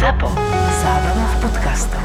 ZAPO. 0.00 0.32
Zábrná 0.80 1.26
v 1.28 1.36
podcastov. 1.44 2.00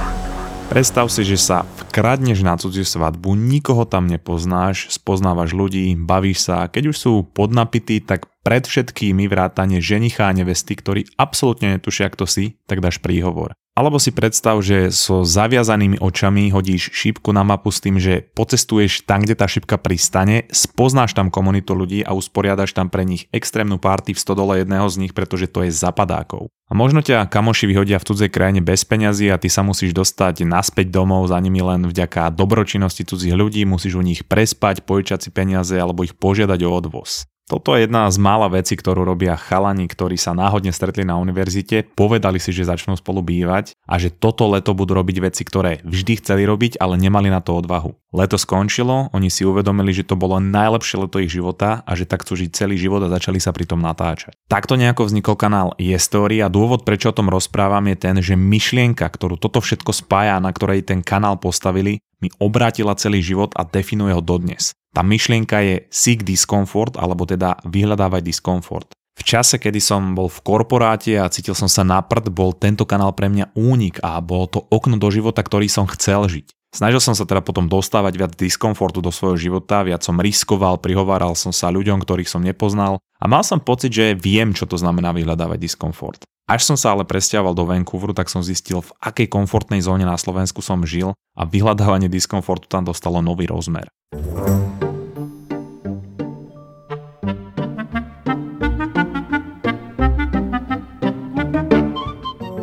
Predstav 0.67 1.07
si, 1.07 1.23
že 1.23 1.39
sa 1.39 1.63
vkradneš 1.63 2.43
na 2.43 2.59
cudziu 2.59 2.83
svadbu, 2.83 3.39
nikoho 3.39 3.87
tam 3.87 4.11
nepoznáš, 4.11 4.91
spoznávaš 4.91 5.55
ľudí, 5.55 5.95
bavíš 5.95 6.43
sa 6.43 6.67
keď 6.67 6.91
už 6.91 6.97
sú 6.99 7.23
podnapití, 7.23 8.03
tak 8.03 8.27
pred 8.43 8.67
všetkými 8.67 9.31
vrátane 9.31 9.79
ženicha 9.79 10.27
a 10.27 10.35
nevesty, 10.35 10.75
ktorí 10.75 11.07
absolútne 11.15 11.79
netušia, 11.79 12.11
kto 12.11 12.27
si, 12.27 12.59
tak 12.67 12.83
dáš 12.83 12.99
príhovor. 12.99 13.55
Alebo 13.75 13.99
si 13.99 14.15
predstav, 14.15 14.55
že 14.63 14.87
so 14.87 15.27
zaviazanými 15.27 15.99
očami 15.99 16.47
hodíš 16.47 16.95
šípku 16.95 17.35
na 17.35 17.43
mapu 17.43 17.75
s 17.75 17.83
tým, 17.83 17.99
že 17.99 18.23
pocestuješ 18.23 19.03
tam, 19.03 19.27
kde 19.27 19.35
tá 19.35 19.51
šípka 19.51 19.75
pristane, 19.75 20.47
spoznáš 20.47 21.11
tam 21.11 21.27
komunitu 21.27 21.75
ľudí 21.75 21.99
a 21.99 22.15
usporiadaš 22.15 22.71
tam 22.71 22.87
pre 22.87 23.03
nich 23.03 23.27
extrémnu 23.35 23.75
party 23.75 24.15
v 24.15 24.23
stodole 24.23 24.63
jedného 24.63 24.87
z 24.87 24.95
nich, 25.03 25.11
pretože 25.11 25.51
to 25.51 25.67
je 25.67 25.75
zapadákov. 25.75 26.47
A 26.65 26.73
možno 26.73 27.03
ťa 27.03 27.27
kamoši 27.27 27.67
vyhodia 27.67 27.99
v 27.99 28.07
cudzej 28.07 28.31
krajine 28.31 28.63
bez 28.63 28.87
peňazí 28.87 29.27
a 29.27 29.35
ty 29.35 29.51
sa 29.51 29.59
musíš 29.59 29.91
dostať 29.91 30.47
naspäť 30.47 30.95
domov 30.95 31.27
za 31.27 31.35
nimi 31.43 31.59
len 31.59 31.83
vďaka 31.83 32.31
dobročinnosti 32.31 33.03
cudzích 33.03 33.35
ľudí, 33.35 33.67
musíš 33.67 33.99
u 33.99 34.03
nich 34.07 34.23
prespať, 34.23 34.87
požičať 34.87 35.27
si 35.27 35.29
peniaze 35.35 35.75
alebo 35.75 36.07
ich 36.07 36.15
požiadať 36.15 36.63
o 36.63 36.71
odvoz. 36.71 37.27
Toto 37.45 37.77
je 37.77 37.85
jedna 37.85 38.09
z 38.09 38.17
mála 38.17 38.49
vecí, 38.49 38.73
ktorú 38.73 39.05
robia 39.05 39.37
chalani, 39.37 39.85
ktorí 39.85 40.17
sa 40.17 40.33
náhodne 40.33 40.73
stretli 40.73 41.05
na 41.05 41.21
univerzite, 41.21 41.85
povedali 41.93 42.41
si, 42.41 42.49
že 42.49 42.65
začnú 42.65 42.97
spolu 42.97 43.21
bývať 43.21 43.77
a 43.85 44.01
že 44.01 44.09
toto 44.09 44.49
leto 44.49 44.73
budú 44.73 44.97
robiť 44.97 45.21
veci, 45.21 45.45
ktoré 45.45 45.77
vždy 45.85 46.25
chceli 46.25 46.41
robiť, 46.49 46.81
ale 46.81 46.97
nemali 46.97 47.29
na 47.29 47.45
to 47.45 47.53
odvahu. 47.53 47.93
Leto 48.17 48.41
skončilo, 48.41 49.13
oni 49.13 49.29
si 49.29 49.45
uvedomili, 49.45 49.93
že 49.93 50.09
to 50.09 50.17
bolo 50.17 50.41
najlepšie 50.41 51.05
leto 51.05 51.21
ich 51.21 51.29
života 51.29 51.85
a 51.85 51.93
že 51.93 52.09
tak 52.09 52.25
chcú 52.25 52.33
žiť 52.33 52.49
celý 52.49 52.81
život 52.81 53.05
a 53.05 53.13
začali 53.13 53.37
sa 53.37 53.53
pri 53.53 53.69
tom 53.69 53.77
natáčať. 53.77 54.33
Takto 54.49 54.73
nejako 54.73 55.05
vznikol 55.05 55.37
kanál 55.37 55.77
Story 55.77 56.41
a 56.41 56.49
dôvod, 56.49 56.81
prečo 56.81 57.13
o 57.13 57.17
tom 57.17 57.29
rozprávam, 57.29 57.85
je 57.93 57.97
ten, 58.09 58.17
že 58.25 58.33
myšlienka, 58.33 59.05
ktorú 59.05 59.37
toto 59.37 59.61
všetko 59.61 59.93
spája, 59.93 60.41
na 60.41 60.49
ktorej 60.49 60.81
ten 60.81 61.05
kanál 61.05 61.37
postavili, 61.37 62.01
mi 62.25 62.33
obrátila 62.41 62.97
celý 62.97 63.21
život 63.21 63.53
a 63.53 63.61
definuje 63.67 64.17
ho 64.17 64.23
dodnes. 64.23 64.73
Tá 64.95 65.03
myšlienka 65.03 65.59
je 65.59 65.75
seek 65.91 66.23
discomfort, 66.23 66.95
alebo 66.95 67.27
teda 67.27 67.59
vyhľadávať 67.67 68.23
diskomfort. 68.23 68.95
V 69.15 69.23
čase, 69.27 69.59
kedy 69.59 69.83
som 69.83 70.15
bol 70.15 70.31
v 70.31 70.39
korporáte 70.39 71.19
a 71.19 71.27
cítil 71.27 71.51
som 71.51 71.67
sa 71.67 71.83
na 71.83 71.99
prd, 71.99 72.31
bol 72.31 72.55
tento 72.55 72.87
kanál 72.87 73.11
pre 73.11 73.27
mňa 73.27 73.51
únik 73.59 73.99
a 73.99 74.23
bolo 74.23 74.47
to 74.47 74.59
okno 74.71 74.95
do 74.95 75.11
života, 75.11 75.43
ktorý 75.43 75.67
som 75.67 75.83
chcel 75.91 76.31
žiť. 76.31 76.47
Snažil 76.75 76.99
som 76.99 77.15
sa 77.15 77.23
teda 77.23 77.39
potom 77.39 77.71
dostávať 77.71 78.13
viac 78.19 78.31
diskomfortu 78.35 78.99
do 78.99 79.07
svojho 79.07 79.39
života, 79.39 79.87
viac 79.87 80.03
som 80.03 80.19
riskoval, 80.19 80.79
prihováral 80.83 81.31
som 81.31 81.55
sa 81.55 81.71
ľuďom, 81.71 82.03
ktorých 82.03 82.27
som 82.27 82.43
nepoznal 82.43 82.99
a 83.19 83.25
mal 83.31 83.47
som 83.47 83.63
pocit, 83.63 83.95
že 83.95 84.11
viem, 84.19 84.51
čo 84.51 84.67
to 84.67 84.75
znamená 84.75 85.15
vyhľadávať 85.15 85.55
diskomfort. 85.55 86.27
Až 86.51 86.67
som 86.67 86.75
sa 86.75 86.91
ale 86.91 87.07
presťahoval 87.07 87.55
do 87.55 87.63
Vancouveru, 87.63 88.11
tak 88.11 88.27
som 88.27 88.43
zistil, 88.43 88.83
v 88.83 88.91
akej 88.99 89.31
komfortnej 89.31 89.79
zóne 89.79 90.03
na 90.03 90.19
Slovensku 90.19 90.59
som 90.59 90.83
žil 90.83 91.15
a 91.39 91.47
vyhľadávanie 91.47 92.11
diskomfortu 92.11 92.67
tam 92.67 92.83
dostalo 92.83 93.23
nový 93.23 93.47
rozmer. 93.47 93.87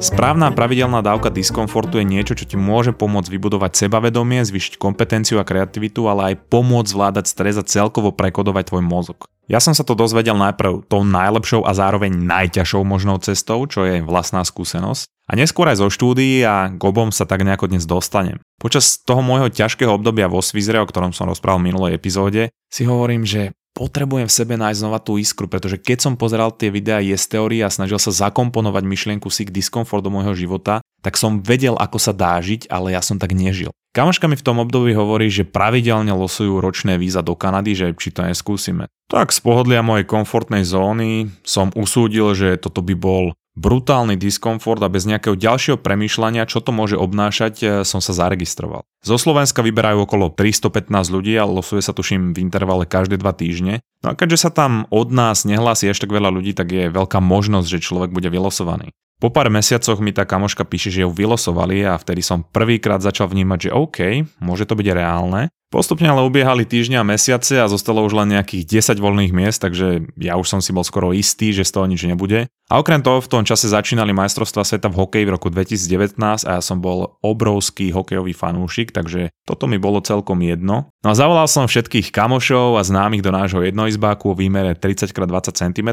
Správna 0.03 0.51
pravidelná 0.51 0.99
dávka 0.99 1.31
diskomfortu 1.31 2.03
je 2.03 2.11
niečo, 2.11 2.35
čo 2.35 2.43
ti 2.43 2.59
môže 2.59 2.91
pomôcť 2.91 3.39
vybudovať 3.39 3.87
sebavedomie, 3.87 4.43
zvyšiť 4.43 4.75
kompetenciu 4.75 5.39
a 5.39 5.47
kreativitu, 5.47 6.11
ale 6.11 6.35
aj 6.35 6.51
pomôcť 6.51 6.91
zvládať 6.91 7.31
stres 7.31 7.55
a 7.55 7.63
celkovo 7.63 8.11
prekodovať 8.11 8.67
tvoj 8.67 8.83
mozog. 8.83 9.31
Ja 9.47 9.63
som 9.63 9.79
sa 9.79 9.87
to 9.87 9.95
dozvedel 9.95 10.35
najprv 10.35 10.91
tou 10.91 11.07
najlepšou 11.07 11.63
a 11.63 11.71
zároveň 11.71 12.19
najťažšou 12.19 12.83
možnou 12.83 13.23
cestou, 13.23 13.63
čo 13.71 13.87
je 13.87 14.03
vlastná 14.03 14.43
skúsenosť. 14.43 15.07
A 15.31 15.39
neskôr 15.39 15.71
aj 15.71 15.79
zo 15.79 15.87
štúdií 15.87 16.43
a 16.43 16.67
k 16.67 16.83
sa 17.15 17.23
tak 17.23 17.47
nejako 17.47 17.71
dnes 17.71 17.87
dostanem. 17.87 18.43
Počas 18.59 18.99
toho 19.07 19.23
môjho 19.23 19.55
ťažkého 19.55 19.95
obdobia 19.95 20.27
vo 20.27 20.43
Svizre, 20.43 20.83
o 20.83 20.87
ktorom 20.91 21.15
som 21.15 21.31
rozprával 21.31 21.63
v 21.63 21.71
minulej 21.71 21.95
epizóde, 21.95 22.51
si 22.67 22.83
hovorím, 22.83 23.23
že 23.23 23.55
potrebujem 23.73 24.29
v 24.29 24.37
sebe 24.37 24.55
nájsť 24.61 24.81
znova 24.81 25.01
tú 25.01 25.17
iskru, 25.17 25.49
pretože 25.49 25.81
keď 25.81 25.99
som 26.05 26.15
pozeral 26.21 26.53
tie 26.53 26.69
videá 26.69 27.01
Yes 27.01 27.27
Theory 27.29 27.65
a 27.65 27.73
snažil 27.73 27.99
sa 27.99 28.13
zakomponovať 28.13 28.85
myšlienku 28.85 29.29
Sick 29.33 29.51
Discomfort 29.51 30.05
do 30.05 30.13
môjho 30.13 30.37
života, 30.37 30.85
tak 31.03 31.19
som 31.19 31.43
vedel, 31.43 31.75
ako 31.77 31.99
sa 31.99 32.13
dá 32.15 32.39
žiť, 32.39 32.71
ale 32.71 32.95
ja 32.95 33.03
som 33.03 33.19
tak 33.19 33.35
nežil. 33.35 33.75
Kamoška 33.93 34.25
mi 34.25 34.41
v 34.41 34.47
tom 34.47 34.57
období 34.57 34.97
hovorí, 34.97 35.29
že 35.29 35.45
pravidelne 35.45 36.17
losujú 36.17 36.65
ročné 36.65 36.97
víza 36.97 37.21
do 37.21 37.37
Kanady, 37.37 37.77
že 37.77 37.87
či 37.93 38.09
to 38.09 38.25
neskúsime. 38.25 38.89
Tak 39.13 39.29
z 39.37 39.45
pohodlia 39.45 39.85
mojej 39.85 40.09
komfortnej 40.09 40.65
zóny 40.65 41.29
som 41.45 41.69
usúdil, 41.77 42.33
že 42.33 42.57
toto 42.57 42.81
by 42.81 42.97
bol 42.97 43.37
brutálny 43.53 44.17
diskomfort 44.17 44.81
a 44.81 44.89
bez 44.89 45.05
nejakého 45.05 45.37
ďalšieho 45.37 45.77
premýšľania, 45.77 46.49
čo 46.49 46.65
to 46.65 46.73
môže 46.73 46.97
obnášať, 46.97 47.55
e, 47.61 47.67
som 47.85 48.01
sa 48.01 48.17
zaregistroval. 48.17 48.85
Zo 49.05 49.17
Slovenska 49.21 49.61
vyberajú 49.61 50.09
okolo 50.09 50.33
315 50.33 51.13
ľudí 51.13 51.37
a 51.37 51.45
losuje 51.45 51.85
sa 51.85 51.93
tuším 51.93 52.33
v 52.33 52.41
intervale 52.41 52.89
každé 52.89 53.21
dva 53.21 53.37
týždne. 53.37 53.85
No 54.01 54.13
a 54.13 54.17
keďže 54.17 54.49
sa 54.49 54.51
tam 54.51 54.89
od 54.89 55.13
nás 55.13 55.45
nehlási 55.45 55.91
ešte 55.91 56.09
tak 56.09 56.19
veľa 56.19 56.35
ľudí, 56.35 56.51
tak 56.57 56.75
je 56.75 56.91
veľká 56.91 57.23
možnosť, 57.23 57.69
že 57.79 57.85
človek 57.85 58.11
bude 58.11 58.27
vylosovaný. 58.27 58.91
Po 59.23 59.31
pár 59.31 59.47
mesiacoch 59.55 60.03
mi 60.03 60.11
tá 60.11 60.27
kamoška 60.27 60.67
píše, 60.67 60.91
že 60.91 61.07
ju 61.07 61.11
vylosovali 61.15 61.87
a 61.87 61.95
vtedy 61.95 62.27
som 62.27 62.43
prvýkrát 62.43 62.99
začal 62.99 63.31
vnímať, 63.31 63.71
že 63.71 63.71
OK, 63.71 63.99
môže 64.43 64.67
to 64.67 64.75
byť 64.75 64.89
reálne. 64.91 65.47
Postupne 65.73 66.05
ale 66.05 66.21
ubiehali 66.21 66.69
týždňa 66.69 67.01
a 67.01 67.09
mesiace 67.17 67.57
a 67.57 67.65
zostalo 67.65 68.05
už 68.05 68.13
len 68.13 68.37
nejakých 68.37 68.93
10 68.93 69.01
voľných 69.01 69.33
miest, 69.33 69.65
takže 69.65 70.05
ja 70.21 70.37
už 70.37 70.45
som 70.45 70.61
si 70.61 70.69
bol 70.69 70.85
skoro 70.85 71.17
istý, 71.17 71.57
že 71.57 71.65
z 71.65 71.73
toho 71.73 71.89
nič 71.89 72.05
nebude. 72.05 72.45
A 72.69 72.77
okrem 72.77 73.01
toho 73.01 73.25
v 73.25 73.31
tom 73.33 73.41
čase 73.41 73.73
začínali 73.73 74.13
majstrovstvá 74.13 74.69
sveta 74.69 74.93
v 74.93 75.01
hokeji 75.01 75.25
v 75.25 75.33
roku 75.33 75.49
2019 75.49 76.21
a 76.45 76.61
ja 76.61 76.63
som 76.63 76.85
bol 76.85 77.17
obrovský 77.25 77.89
hokejový 77.89 78.37
fanúšik, 78.37 78.93
takže 78.93 79.33
toto 79.49 79.65
mi 79.65 79.81
bolo 79.81 80.05
celkom 80.05 80.45
jedno. 80.45 80.93
No 81.01 81.09
a 81.09 81.17
zavolal 81.17 81.49
som 81.49 81.65
všetkých 81.65 82.13
kamošov 82.13 82.77
a 82.77 82.85
známych 82.85 83.25
do 83.25 83.33
nášho 83.33 83.65
jednoizbáku 83.65 84.29
o 84.29 84.37
výmere 84.37 84.77
30x20 84.77 85.57
cm 85.57 85.89